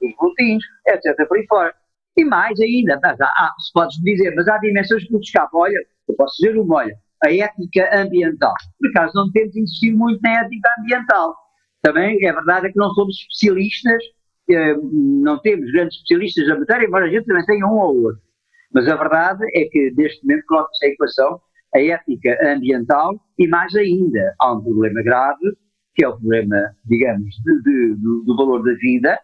dos 0.00 0.14
boletins, 0.16 0.62
etc. 0.86 1.26
por 1.26 1.38
aí 1.38 1.46
fora. 1.46 1.74
E 2.16 2.24
mais 2.24 2.58
ainda, 2.60 2.98
mas 3.02 3.20
há, 3.20 3.26
há, 3.26 3.52
se 3.58 3.72
podes 3.72 3.96
dizer, 4.02 4.32
mas 4.36 4.46
há 4.46 4.58
dimensões 4.58 5.04
que 5.04 5.12
nos 5.12 5.26
escapam. 5.26 5.60
Olha, 5.60 5.78
eu 6.08 6.14
posso 6.14 6.36
dizer 6.36 6.56
uma, 6.56 6.76
olha, 6.76 6.94
a 7.24 7.32
ética 7.32 7.90
ambiental. 7.92 8.54
Por 8.78 8.88
acaso 8.90 9.12
não 9.14 9.32
temos 9.32 9.56
insistido 9.56 9.98
muito 9.98 10.20
na 10.22 10.42
ética 10.42 10.70
ambiental. 10.78 11.34
Também 11.82 12.24
é 12.24 12.32
verdade 12.32 12.72
que 12.72 12.78
não 12.78 12.90
somos 12.90 13.16
especialistas, 13.16 14.02
eh, 14.48 14.76
não 14.92 15.38
temos 15.40 15.70
grandes 15.72 15.96
especialistas 15.96 16.46
na 16.48 16.58
matéria, 16.58 16.86
embora 16.86 17.06
a 17.06 17.08
gente 17.08 17.26
também 17.26 17.44
tenha 17.46 17.66
um 17.66 17.78
ou 17.78 18.02
outro. 18.04 18.23
Mas 18.72 18.88
a 18.88 18.96
verdade 18.96 19.44
é 19.54 19.64
que, 19.66 19.92
neste 19.96 20.24
momento, 20.24 20.44
coloca-se 20.46 20.86
a 20.86 20.88
equação 20.88 21.40
a 21.74 21.80
ética 21.80 22.38
ambiental 22.42 23.20
e, 23.36 23.48
mais 23.48 23.74
ainda, 23.74 24.34
há 24.38 24.52
um 24.52 24.62
problema 24.62 25.02
grave, 25.02 25.56
que 25.94 26.04
é 26.04 26.08
o 26.08 26.16
problema, 26.16 26.56
digamos, 26.84 27.34
de, 27.44 27.62
de, 27.62 27.94
do, 27.96 28.22
do, 28.22 28.36
valor 28.36 28.62
da 28.62 28.72
vida, 28.74 29.18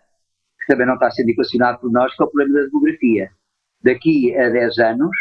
que 0.59 0.67
também 0.67 0.87
não 0.87 0.95
está 0.95 1.11
sendo 1.11 1.31
equacionado 1.31 1.79
por 1.79 1.93
nós, 1.93 2.15
que 2.15 2.23
é 2.23 2.27
o 2.27 2.31
problema 2.31 2.61
da 2.61 2.67
demografia. 2.67 3.31
Daqui 3.83 4.37
a 4.37 4.49
10 4.49 4.79
anos, 4.79 5.17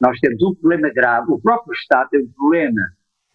nós 0.00 0.18
temos 0.20 0.42
um 0.42 0.54
problema 0.54 0.90
grave, 0.90 1.32
o 1.32 1.40
próprio 1.40 1.72
Estado 1.72 2.10
tem 2.10 2.22
um 2.22 2.32
problema 2.32 2.82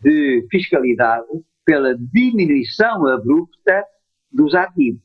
de 0.01 0.45
fiscalidade 0.51 1.25
pela 1.65 1.97
diminuição 1.97 3.07
abrupta 3.07 3.83
dos 4.31 4.53
ativos. 4.53 5.01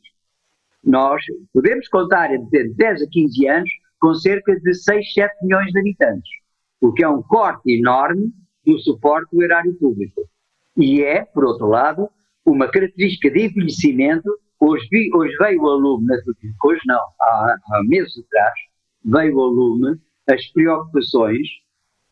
Nós 0.84 1.22
podemos 1.52 1.88
contar 1.88 2.32
entre 2.32 2.68
10 2.74 3.02
a 3.02 3.06
15 3.10 3.48
anos 3.48 3.70
com 4.06 4.14
cerca 4.14 4.54
de 4.60 4.72
6, 4.72 5.14
7 5.14 5.34
milhões 5.42 5.72
de 5.72 5.80
habitantes, 5.80 6.30
o 6.80 6.92
que 6.92 7.02
é 7.02 7.08
um 7.08 7.20
corte 7.22 7.72
enorme 7.72 8.32
do 8.64 8.78
suporte 8.78 9.34
do 9.34 9.42
erário 9.42 9.74
público. 9.74 10.20
E 10.76 11.02
é, 11.02 11.24
por 11.24 11.44
outro 11.44 11.66
lado, 11.66 12.08
uma 12.44 12.68
característica 12.70 13.28
de 13.28 13.46
envelhecimento. 13.46 14.30
Hoje, 14.60 14.86
vi, 14.92 15.10
hoje 15.12 15.34
veio 15.40 15.66
a 15.66 15.74
lume, 15.74 16.06
hoje 16.64 16.80
não, 16.86 17.00
há, 17.20 17.56
há 17.72 17.82
meses 17.88 18.16
atrás, 18.16 18.54
veio 19.04 19.40
a 19.40 19.46
lume 19.48 20.00
as 20.28 20.46
preocupações 20.52 21.48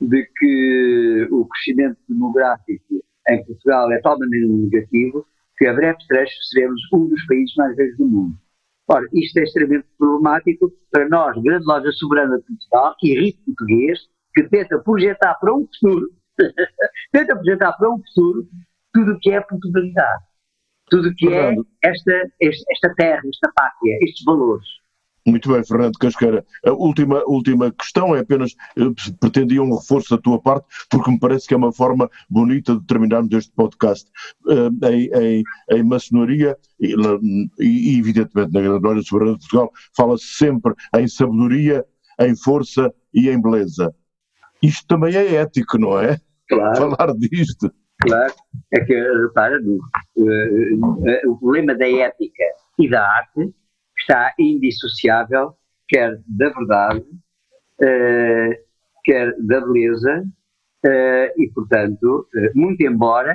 de 0.01 0.29
que 0.37 1.29
o 1.31 1.47
crescimento 1.47 1.99
demográfico 2.09 3.05
em 3.29 3.45
Portugal 3.45 3.93
é 3.93 4.01
tão 4.01 4.19
negativo 4.19 5.25
que 5.57 5.67
a 5.67 5.73
breve 5.73 5.99
trecho 6.09 6.43
seremos 6.51 6.81
um 6.93 7.07
dos 7.07 7.25
países 7.27 7.55
mais 7.55 7.77
velhos 7.77 7.97
do 7.97 8.07
mundo. 8.07 8.44
Ora, 8.89 9.07
isto 9.15 9.39
é 9.39 9.43
extremamente 9.43 9.87
problemático 9.97 10.71
para 10.91 11.09
nós, 11.09 11.43
grande 11.43 11.65
loja 11.65 11.91
soberana 11.93 12.37
de 12.39 12.45
Portugal 12.45 12.95
e 13.03 13.19
rico 13.19 13.45
português, 13.47 13.99
que 14.35 14.43
tenta 14.49 14.79
projetar 14.81 15.35
para 15.37 15.55
um 15.55 15.67
futuro, 15.67 16.11
tenta 17.13 17.35
projetar 17.35 17.73
para 17.73 17.91
um 17.91 18.03
futuro 18.03 18.47
tudo 18.93 19.13
o 19.13 19.19
que 19.19 19.31
é 19.31 19.41
Portugalidade, 19.41 20.25
tudo 20.91 21.09
o 21.09 21.15
que 21.15 21.29
é 21.29 21.55
esta, 21.83 22.13
esta 22.41 22.95
terra, 22.95 23.23
esta 23.27 23.51
pátria, 23.55 23.99
estes 24.03 24.25
valores. 24.25 24.67
Muito 25.27 25.51
bem, 25.51 25.65
Fernando 25.65 25.97
Casqueira. 25.99 26.45
A 26.67 26.73
última, 26.73 27.23
última 27.27 27.73
questão 27.73 28.15
é 28.15 28.21
apenas, 28.21 28.55
eh, 28.77 28.83
pretendia 29.19 29.63
um 29.63 29.75
reforço 29.75 30.15
da 30.15 30.21
tua 30.21 30.39
parte, 30.39 30.67
porque 30.91 31.11
me 31.11 31.19
parece 31.19 31.49
que 31.49 31.55
é 31.55 31.57
uma 31.57 31.73
forma 31.73 32.11
bonita 32.29 32.77
de 32.77 32.85
terminarmos 32.87 33.33
este 33.33 33.51
podcast. 33.53 34.11
Uh, 34.45 34.69
em, 34.87 35.11
em, 35.15 35.43
em, 35.71 35.83
maçonaria 35.83 36.57
e, 36.79 36.95
e, 37.59 37.99
evidentemente 37.99 38.53
na 38.53 38.61
Grande 38.61 38.87
Ordem 38.87 39.03
Soberana 39.03 39.39
de 39.39 39.41
Portugal, 39.41 39.73
fala-se 39.97 40.27
sempre 40.27 40.75
em 40.99 41.09
sabedoria, 41.09 41.85
em 42.21 42.37
força 42.37 42.93
e 43.15 43.31
em 43.31 43.41
beleza. 43.41 43.95
Isto 44.63 44.87
também 44.87 45.15
é 45.15 45.37
ético, 45.37 45.79
não 45.79 45.99
é? 45.99 46.19
Claro. 46.49 46.77
Falar 46.77 47.15
disto. 47.15 47.73
Claro. 48.03 48.35
É 48.75 48.81
que, 48.81 48.95
repara, 48.95 49.59
uh, 49.59 49.79
uh, 50.17 51.31
o 51.31 51.39
problema 51.39 51.75
da 51.75 51.89
ética 51.89 52.45
e 52.79 52.91
da 52.91 53.09
arte 53.09 53.55
está 54.05 54.33
indissociável, 54.39 55.55
quer 55.89 56.21
da 56.27 56.51
verdade, 56.51 57.01
uh, 57.01 58.65
quer 59.05 59.35
da 59.41 59.61
beleza, 59.61 60.25
uh, 60.87 61.43
e, 61.43 61.51
portanto, 61.55 62.29
uh, 62.35 62.59
muito 62.59 62.83
embora 62.83 63.35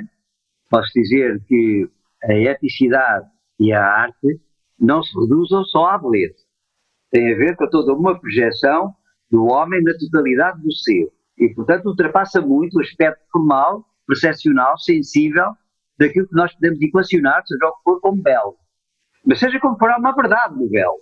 posso 0.70 0.90
dizer 0.94 1.42
que 1.46 1.88
a 2.22 2.32
eticidade 2.32 3.26
e 3.58 3.72
a 3.72 3.84
arte 3.84 4.40
não 4.78 5.02
se 5.02 5.18
reduzam 5.18 5.64
só 5.64 5.86
à 5.86 5.98
beleza. 5.98 6.36
Tem 7.10 7.34
a 7.34 7.36
ver 7.36 7.56
com 7.56 7.68
toda 7.68 7.92
uma 7.92 8.18
projeção 8.18 8.94
do 9.30 9.46
homem 9.46 9.82
na 9.82 9.92
totalidade 9.98 10.62
do 10.62 10.72
ser. 10.72 11.10
E, 11.36 11.52
portanto, 11.54 11.86
ultrapassa 11.86 12.40
muito 12.40 12.78
o 12.78 12.80
aspecto 12.80 13.20
formal, 13.32 13.84
percepcional, 14.06 14.78
sensível 14.78 15.52
daquilo 15.98 16.28
que 16.28 16.34
nós 16.34 16.54
podemos 16.54 16.80
equacionar, 16.80 17.42
seja 17.46 17.66
o 17.66 17.76
que 17.76 17.82
for, 17.82 18.00
como 18.00 18.22
belo. 18.22 18.56
Mas 19.24 19.38
seja 19.38 19.60
como 19.60 19.78
for, 19.78 19.90
há 19.90 19.98
uma 19.98 20.14
verdade 20.14 20.56
no 20.56 20.68
véu. 20.68 20.94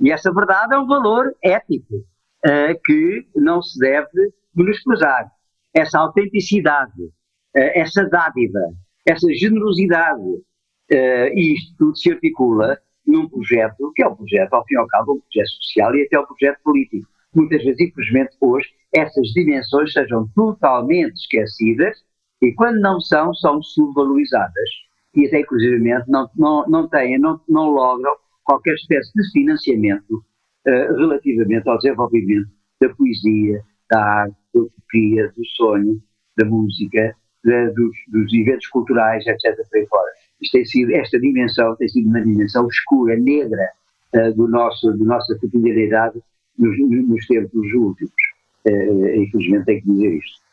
E 0.00 0.10
essa 0.10 0.32
verdade 0.32 0.74
é 0.74 0.78
um 0.78 0.86
valor 0.86 1.34
ético 1.42 1.96
uh, 1.96 2.80
que 2.84 3.26
não 3.36 3.62
se 3.62 3.78
deve 3.78 4.32
menosprezar. 4.54 5.30
Essa 5.72 5.98
autenticidade, 5.98 7.02
uh, 7.02 7.10
essa 7.54 8.04
dádiva, 8.08 8.60
essa 9.06 9.26
generosidade, 9.34 10.20
uh, 10.20 10.44
e 11.32 11.54
isto 11.54 11.76
tudo 11.78 11.96
se 11.96 12.12
articula 12.12 12.78
num 13.06 13.28
projeto 13.28 13.92
que 13.94 14.02
é 14.02 14.06
o 14.06 14.16
projeto, 14.16 14.52
ao 14.52 14.64
fim 14.64 14.74
e 14.74 14.78
ao 14.78 14.86
cabo, 14.88 15.14
um 15.14 15.20
projeto 15.20 15.50
social 15.62 15.94
e 15.94 16.04
até 16.04 16.18
o 16.18 16.26
projeto 16.26 16.58
político. 16.62 17.08
Muitas 17.34 17.64
vezes, 17.64 17.80
infelizmente, 17.80 18.36
hoje, 18.40 18.68
essas 18.94 19.28
dimensões 19.28 19.92
sejam 19.92 20.28
totalmente 20.34 21.14
esquecidas 21.14 22.04
e, 22.40 22.52
quando 22.52 22.80
não 22.80 23.00
são, 23.00 23.34
são 23.34 23.60
subvalorizadas 23.62 24.70
e 25.14 25.26
até 25.26 25.40
inclusivamente 25.40 26.04
não, 26.08 26.28
não, 26.36 26.64
não 26.68 26.88
têm, 26.88 27.18
não, 27.18 27.40
não 27.48 27.70
logram 27.70 28.14
qualquer 28.44 28.74
espécie 28.74 29.10
de 29.14 29.30
financiamento 29.32 30.24
uh, 30.66 30.96
relativamente 30.96 31.68
ao 31.68 31.78
desenvolvimento 31.78 32.48
da 32.80 32.88
poesia, 32.94 33.62
da 33.90 34.04
arte, 34.04 34.36
da 34.54 34.60
utopia, 34.60 35.32
do 35.36 35.46
sonho, 35.56 36.02
da 36.36 36.44
música, 36.44 37.14
dos, 37.44 37.96
dos, 38.08 38.32
eventos 38.32 38.66
culturais, 38.68 39.26
etc. 39.26 39.56
Por 39.70 39.78
aí 39.78 39.86
fora. 39.86 40.10
Isto 40.40 40.64
sido, 40.64 40.92
esta 40.92 41.18
dimensão 41.20 41.76
tem 41.76 41.88
sido 41.88 42.08
uma 42.08 42.22
dimensão 42.22 42.66
escura, 42.68 43.16
negra 43.16 43.68
uh, 44.14 44.34
do 44.34 44.48
nosso, 44.48 44.90
da 44.98 45.04
nossa 45.04 45.38
cotidianidade 45.38 46.20
nos, 46.58 46.76
nos 46.78 47.26
tempos 47.26 47.72
últimos. 47.72 48.12
Uh, 48.66 49.22
infelizmente 49.22 49.66
tenho 49.66 49.82
que 49.82 49.90
dizer 49.90 50.14
isto. 50.16 50.43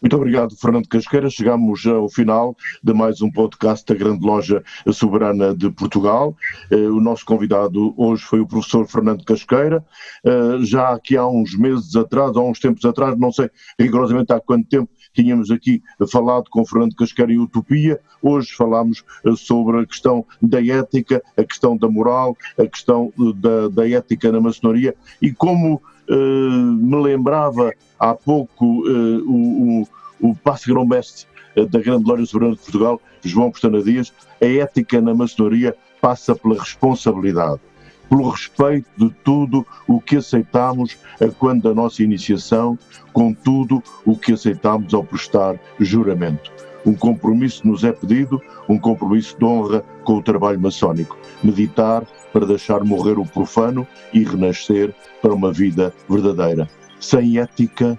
Muito 0.00 0.16
obrigado, 0.16 0.54
Fernando 0.56 0.88
Casqueira. 0.88 1.30
Chegamos 1.30 1.86
ao 1.86 2.08
final 2.08 2.56
de 2.82 2.92
mais 2.92 3.22
um 3.22 3.30
podcast 3.30 3.86
da 3.86 3.98
Grande 3.98 4.26
Loja 4.26 4.62
Soberana 4.92 5.54
de 5.54 5.70
Portugal. 5.70 6.36
Eh, 6.70 6.76
o 6.76 7.00
nosso 7.00 7.24
convidado 7.24 7.94
hoje 7.96 8.22
foi 8.22 8.40
o 8.40 8.46
professor 8.46 8.86
Fernando 8.86 9.24
Casqueira. 9.24 9.84
Eh, 10.24 10.58
já 10.62 10.90
aqui 10.90 11.16
há 11.16 11.26
uns 11.26 11.56
meses 11.56 11.96
atrás, 11.96 12.36
há 12.36 12.40
uns 12.40 12.58
tempos 12.58 12.84
atrás, 12.84 13.18
não 13.18 13.32
sei 13.32 13.48
rigorosamente 13.78 14.32
há 14.32 14.40
quanto 14.40 14.68
tempo, 14.68 14.90
tínhamos 15.14 15.50
aqui 15.50 15.82
falado 16.10 16.50
com 16.50 16.66
Fernando 16.66 16.94
Casqueira 16.96 17.32
e 17.32 17.38
Utopia. 17.38 17.98
Hoje 18.20 18.52
falamos 18.52 19.04
eh, 19.24 19.32
sobre 19.36 19.80
a 19.80 19.86
questão 19.86 20.26
da 20.42 20.62
ética, 20.62 21.22
a 21.36 21.44
questão 21.44 21.76
da 21.76 21.88
moral, 21.88 22.36
a 22.58 22.66
questão 22.66 23.12
da, 23.36 23.68
da 23.68 23.88
ética 23.88 24.30
na 24.30 24.40
maçonaria 24.40 24.94
e 25.22 25.32
como 25.32 25.80
me 26.08 27.02
lembrava 27.02 27.72
há 27.98 28.14
pouco 28.14 28.64
o, 28.66 29.80
o 29.82 29.88
o 30.24 30.34
passo 30.34 30.68
grão-mestre 30.68 31.26
eh, 31.54 31.66
da 31.66 31.80
Grande 31.80 32.04
Glória 32.04 32.24
Soberana 32.24 32.56
de 32.56 32.62
Portugal, 32.62 33.00
João 33.22 33.50
Pestana 33.50 33.82
Dias, 33.82 34.12
a 34.40 34.46
ética 34.46 35.00
na 35.00 35.14
maçonaria 35.14 35.76
passa 36.00 36.34
pela 36.34 36.58
responsabilidade, 36.58 37.60
pelo 38.08 38.30
respeito 38.30 38.88
de 38.96 39.10
tudo 39.22 39.66
o 39.86 40.00
que 40.00 40.16
aceitamos 40.16 40.96
a 41.20 41.28
quando 41.28 41.62
da 41.62 41.74
nossa 41.74 42.02
iniciação, 42.02 42.78
com 43.12 43.34
tudo 43.34 43.82
o 44.04 44.16
que 44.16 44.32
aceitamos 44.32 44.94
ao 44.94 45.04
prestar 45.04 45.58
juramento. 45.78 46.52
Um 46.86 46.94
compromisso 46.94 47.66
nos 47.66 47.82
é 47.82 47.92
pedido, 47.92 48.40
um 48.68 48.78
compromisso 48.78 49.38
de 49.38 49.44
honra 49.44 49.82
com 50.04 50.16
o 50.16 50.22
trabalho 50.22 50.60
maçónico. 50.60 51.16
Meditar 51.42 52.04
para 52.34 52.44
deixar 52.44 52.82
morrer 52.82 53.16
o 53.16 53.24
profano 53.24 53.86
e 54.12 54.24
renascer 54.24 54.92
para 55.22 55.32
uma 55.32 55.52
vida 55.52 55.94
verdadeira. 56.10 56.68
Sem 56.98 57.38
ética, 57.38 57.96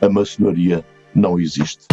a 0.00 0.08
maçonaria 0.08 0.84
não 1.14 1.38
existe. 1.38 1.86